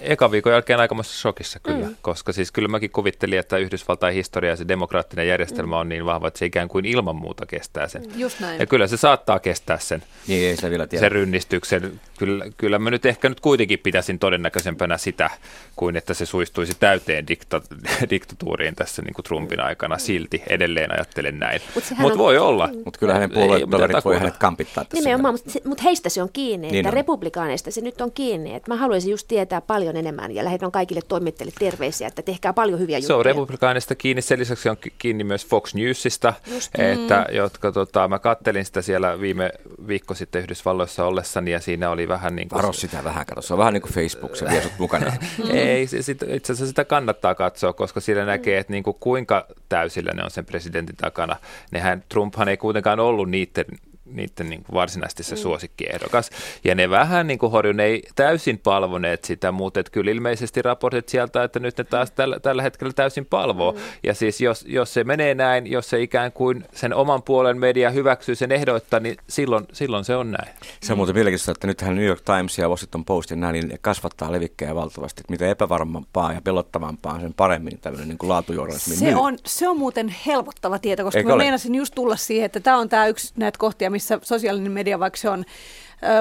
eka 0.00 0.30
viikon 0.30 0.52
jälkeen 0.52 0.80
aikamoisessa 0.80 1.20
shokissa 1.20 1.60
kyllä, 1.60 1.86
mm. 1.86 1.96
koska 2.02 2.32
siis 2.32 2.52
kyllä 2.52 2.68
mäkin 2.68 2.90
kuvittelin, 2.90 3.38
että 3.38 3.56
Yhdysvaltain 3.56 4.14
historia 4.14 4.50
ja 4.50 4.56
se 4.56 4.68
demokraattinen 4.68 5.28
järjestelmä 5.28 5.76
mm. 5.76 5.80
on 5.80 5.88
niin 5.88 6.04
vahva, 6.04 6.28
että 6.28 6.38
se 6.38 6.46
ikään 6.46 6.68
kuin 6.68 6.84
ilman 6.84 7.16
muuta 7.16 7.46
kestää 7.46 7.88
sen. 7.88 8.02
Just 8.16 8.40
näin. 8.40 8.60
Ja 8.60 8.66
kyllä 8.66 8.86
se 8.86 8.96
saattaa 8.96 9.38
kestää 9.38 9.78
sen, 9.78 10.02
niin, 10.26 10.48
ei 10.48 10.56
sitä 10.56 10.70
vielä 10.70 10.86
tiedä. 10.86 11.00
sen 11.00 11.12
rynnistyksen. 11.12 12.00
Kyllä, 12.18 12.46
kyllä 12.56 12.78
mä 12.78 12.90
nyt 12.90 13.06
ehkä 13.06 13.28
nyt 13.28 13.40
kuitenkin 13.40 13.78
pitäisin 13.78 14.18
todennäköisempänä 14.18 14.98
sitä, 14.98 15.30
kuin 15.76 15.96
että 15.96 16.14
se 16.14 16.26
suistuisi 16.26 16.72
täyteen 16.80 17.28
dikta, 17.28 17.60
diktatuuriin 18.10 18.74
tässä 18.74 19.02
niin 19.02 19.14
kuin 19.14 19.24
Trumpin 19.24 19.60
aikana 19.60 19.98
silti. 19.98 20.42
Edelleen 20.46 20.92
ajattelen 20.92 21.38
näin. 21.38 21.60
Mutta 21.74 21.94
Mut 21.98 22.18
voi 22.18 22.38
olla. 22.38 22.68
Mutta 22.84 22.98
kyllä 22.98 23.14
hänen 23.14 23.30
puoluetoverit 23.30 24.04
voi 24.04 24.18
hänet 24.18 24.36
kampittaa 24.36 24.84
tässä. 24.84 25.04
Nimenomaan, 25.04 25.34
mutta, 25.34 25.68
mutta 25.68 25.82
heistä 25.82 26.08
se 26.08 26.22
on 26.22 26.28
kiinni, 26.32 26.66
niin 26.66 26.76
että 26.76 26.88
on. 26.88 26.94
republikaaneista 26.94 27.70
se 27.70 27.80
nyt 27.80 28.00
on 28.00 28.12
kiinni. 28.12 28.54
Että 28.54 28.70
mä 28.70 28.76
haluaisin 28.76 29.10
just 29.10 29.28
tietää 29.28 29.55
paljon 29.60 29.96
enemmän 29.96 30.34
ja 30.34 30.44
lähetän 30.44 30.72
kaikille 30.72 31.00
toimittajille 31.08 31.54
terveisiä, 31.58 32.08
että 32.08 32.22
tehkää 32.22 32.52
paljon 32.52 32.80
hyviä 32.80 32.98
juttuja. 32.98 33.06
Se 33.06 33.18
on 33.18 33.24
republikaanista 33.24 33.94
kiinni, 33.94 34.22
sen 34.22 34.38
lisäksi 34.38 34.68
on 34.68 34.76
kiinni 34.98 35.24
myös 35.24 35.46
Fox 35.46 35.74
Newsista, 35.74 36.34
Just, 36.46 36.78
että, 36.78 37.26
mm. 37.28 37.36
jotka 37.36 37.72
tota, 37.72 38.08
mä 38.08 38.18
kattelin 38.18 38.64
sitä 38.64 38.82
siellä 38.82 39.20
viime 39.20 39.50
viikko 39.88 40.14
sitten 40.14 40.42
Yhdysvalloissa 40.42 41.04
ollessani 41.04 41.50
ja 41.50 41.60
siinä 41.60 41.90
oli 41.90 42.08
vähän 42.08 42.36
niin 42.36 42.48
kuin... 42.48 42.56
Varo 42.56 42.72
sitä 42.72 43.04
vähän, 43.04 43.26
kato. 43.26 43.42
Se 43.42 43.54
on 43.54 43.58
vähän 43.58 43.74
niin 43.74 43.82
kuin 43.82 43.92
Facebook, 43.92 44.36
se 44.36 44.46
vie 44.50 44.62
sut 44.62 44.72
mukana. 44.78 45.12
Ei, 45.50 45.86
se, 45.86 46.02
sit, 46.02 46.22
itse 46.22 46.52
asiassa 46.52 46.66
sitä 46.66 46.84
kannattaa 46.84 47.34
katsoa, 47.34 47.72
koska 47.72 48.00
siellä 48.00 48.22
mm. 48.22 48.26
näkee, 48.26 48.58
että 48.58 48.72
niin 48.72 48.82
kuin 48.82 48.96
kuinka 49.00 49.46
täysillä 49.68 50.12
ne 50.12 50.24
on 50.24 50.30
sen 50.30 50.46
presidentin 50.46 50.96
takana. 50.96 51.36
Nehän, 51.70 52.04
Trumphan 52.08 52.48
ei 52.48 52.56
kuitenkaan 52.56 53.00
ollut 53.00 53.30
niiden 53.30 53.64
niiden 54.10 54.50
niin 54.50 54.64
kuin 54.64 54.74
varsinaisesti 54.74 55.22
se 55.22 55.34
mm. 55.34 55.40
suosikkiehdokas. 55.40 56.30
Ja 56.64 56.74
ne 56.74 56.90
vähän 56.90 57.26
niin 57.26 57.38
kuin 57.38 57.52
horju, 57.52 57.72
ne 57.72 57.84
ei 57.84 58.02
täysin 58.14 58.58
palvoneet 58.58 59.24
sitä, 59.24 59.52
mutta 59.52 59.80
että 59.80 59.92
kyllä 59.92 60.10
ilmeisesti 60.10 60.62
raportit 60.62 61.08
sieltä, 61.08 61.44
että 61.44 61.58
nyt 61.58 61.78
ne 61.78 61.84
taas 61.84 62.10
tällä, 62.10 62.40
tällä 62.40 62.62
hetkellä 62.62 62.92
täysin 62.92 63.26
palvoo. 63.26 63.72
Mm. 63.72 63.78
Ja 64.02 64.14
siis 64.14 64.40
jos, 64.40 64.64
jos 64.68 64.94
se 64.94 65.04
menee 65.04 65.34
näin, 65.34 65.66
jos 65.66 65.90
se 65.90 66.02
ikään 66.02 66.32
kuin 66.32 66.64
sen 66.72 66.94
oman 66.94 67.22
puolen 67.22 67.58
media 67.58 67.90
hyväksyy 67.90 68.34
sen 68.34 68.52
ehdoittaa, 68.52 69.00
niin 69.00 69.16
silloin, 69.28 69.66
silloin 69.72 70.04
se 70.04 70.16
on 70.16 70.30
näin. 70.30 70.54
Se 70.82 70.92
on 70.92 70.96
muuten 70.96 71.14
mielenkiintoista, 71.14 71.52
että 71.52 71.66
nythän 71.66 71.96
New 71.96 72.04
York 72.04 72.20
Times 72.20 72.58
ja 72.58 72.68
Washington 72.68 73.04
Post 73.04 73.30
ja 73.30 73.36
näin, 73.36 73.52
niin 73.52 73.68
ne 73.68 73.78
kasvattaa 73.80 74.32
levikkejä 74.32 74.74
valtavasti. 74.74 75.20
Että 75.20 75.30
mitä 75.32 75.50
epävarmampaa 75.50 76.32
ja 76.32 76.40
pelottavampaa, 76.40 77.20
sen 77.20 77.34
paremmin 77.34 77.78
tämmöinen 77.80 78.08
niin 78.08 78.18
laatujournalismi 78.22 78.96
se 78.96 79.16
on, 79.16 79.38
se 79.46 79.68
on 79.68 79.78
muuten 79.78 80.14
helpottava 80.26 80.78
tieto, 80.78 81.04
koska 81.04 81.18
Eikö 81.18 81.28
mä 81.28 81.34
ole? 81.34 81.42
meinasin 81.42 81.74
just 81.74 81.94
tulla 81.94 82.16
siihen, 82.16 82.46
että 82.46 82.60
tämä 82.60 82.78
on 82.78 82.88
tämä 82.88 83.06
yksi 83.06 83.32
näitä 83.36 83.58
kohtia, 83.58 83.90
missä 83.96 84.18
sosiaalinen 84.22 84.72
media, 84.72 84.98
vaikka 84.98 85.16
se 85.16 85.28
on 85.28 85.44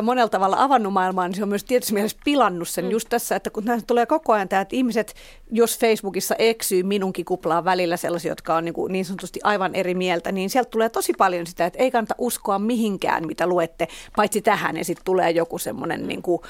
monella 0.02 0.30
tavalla 0.30 0.64
avannut 0.64 0.94
maailmaa, 0.94 1.28
niin 1.28 1.36
se 1.36 1.44
on 1.44 1.50
myös 1.50 1.64
tietysti 1.64 1.94
mielessä 1.94 2.18
pilannut 2.26 2.68
sen 2.68 2.86
mm. 2.86 2.92
just 2.92 3.10
tässä, 3.10 3.36
että 3.36 3.50
kun 3.50 3.64
tulee 3.88 4.06
koko 4.06 4.34
ajan 4.34 4.50
tämä, 4.50 4.62
että 4.62 4.76
ihmiset, 4.76 5.14
jos 5.52 5.80
Facebookissa 5.80 6.36
eksyy 6.40 6.84
minunkin 6.84 7.26
kuplaan 7.26 7.66
välillä 7.66 7.98
sellaisia, 7.98 8.32
jotka 8.32 8.56
on 8.56 8.66
niin, 8.66 8.74
kuin 8.74 8.92
niin 8.92 9.06
sanotusti 9.06 9.40
aivan 9.44 9.76
eri 9.76 9.94
mieltä, 9.94 10.32
niin 10.32 10.50
sieltä 10.50 10.70
tulee 10.70 10.90
tosi 10.90 11.14
paljon 11.18 11.48
sitä, 11.48 11.66
että 11.66 11.80
ei 11.80 11.92
kannata 11.92 12.16
uskoa 12.18 12.60
mihinkään, 12.60 13.28
mitä 13.28 13.48
luette, 13.48 13.88
paitsi 14.16 14.42
tähän, 14.42 14.78
ja 14.78 14.86
sitten 14.86 15.06
tulee 15.06 15.32
joku 15.32 15.58
semmoinen 15.58 16.08
niin 16.08 16.22
kuin 16.22 16.42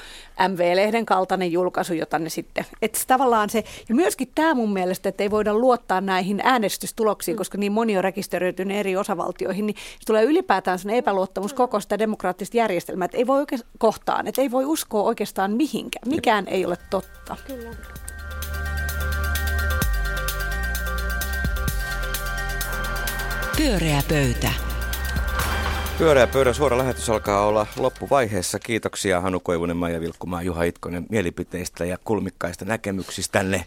MV-lehden 0.48 1.06
kaltainen 1.06 1.52
julkaisu, 1.52 1.94
jota 1.94 2.18
ne 2.18 2.28
sitten, 2.28 2.64
että 2.82 2.98
tavallaan 3.06 3.50
se, 3.50 3.64
ja 3.88 3.94
myöskin 3.94 4.32
tämä 4.34 4.54
mun 4.54 4.72
mielestä, 4.72 5.08
että 5.08 5.22
ei 5.22 5.30
voida 5.30 5.54
luottaa 5.54 6.00
näihin 6.00 6.40
äänestystuloksiin, 6.44 7.36
koska 7.36 7.58
niin 7.58 7.72
moni 7.72 7.96
on 7.96 8.04
rekisteröitynyt 8.04 8.76
eri 8.76 8.96
osavaltioihin, 8.96 9.66
niin 9.66 9.76
se 9.76 10.06
tulee 10.06 10.24
ylipäätään 10.24 10.78
sellainen 10.78 10.98
epäluottamus 10.98 11.54
koko 11.54 11.80
sitä 11.80 11.98
demokraattista 11.98 12.56
järjestelmää, 12.56 13.08
ei 13.12 13.26
voi 13.26 13.38
oikein 13.38 13.60
kohtaan, 13.78 14.26
että 14.26 14.42
ei 14.42 14.50
voi 14.50 14.64
uskoa 14.64 15.02
oikeastaan 15.02 15.52
mihinkään. 15.52 16.08
Mikään 16.08 16.48
ei 16.48 16.66
ole 16.66 16.76
totta. 16.90 17.36
Kyllä. 17.46 18.05
Pyöreä 23.56 24.02
pöytä. 24.08 24.52
Pyöreä 25.98 26.26
pöydän 26.26 26.54
suora 26.54 26.78
lähetys 26.78 27.10
alkaa 27.10 27.46
olla 27.46 27.66
loppuvaiheessa. 27.76 28.58
Kiitoksia 28.58 29.20
Hanu 29.20 29.40
Koivunen, 29.40 29.76
Maija 29.76 30.00
Vilkkumaa, 30.00 30.42
Juha 30.42 30.62
Itkonen 30.62 31.06
mielipiteistä 31.10 31.84
ja 31.84 31.98
kulmikkaista 32.04 32.64
näkemyksistänne. 32.64 33.66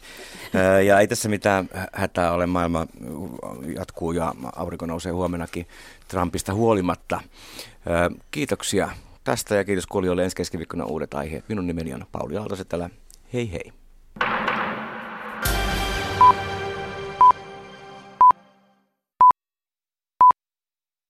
Ja 0.85 0.99
ei 0.99 1.07
tässä 1.07 1.29
mitään 1.29 1.69
hätää 1.93 2.31
ole, 2.31 2.45
maailma 2.45 2.87
jatkuu 3.75 4.11
ja 4.11 4.33
aurinko 4.55 4.85
nousee 4.85 5.11
huomenakin 5.11 5.67
Trumpista 6.07 6.53
huolimatta. 6.53 7.21
Kiitoksia 8.31 8.89
tästä 9.23 9.55
ja 9.55 9.63
kiitos 9.63 9.87
kuulijoille 9.87 10.23
ensi 10.23 10.35
keskiviikkona 10.35 10.85
uudet 10.85 11.13
aiheet. 11.13 11.49
Minun 11.49 11.67
nimeni 11.67 11.93
on 11.93 12.05
Pauli 12.11 12.37
Aaltosetälä. 12.37 12.89
Hei 13.33 13.51
hei. 13.51 13.78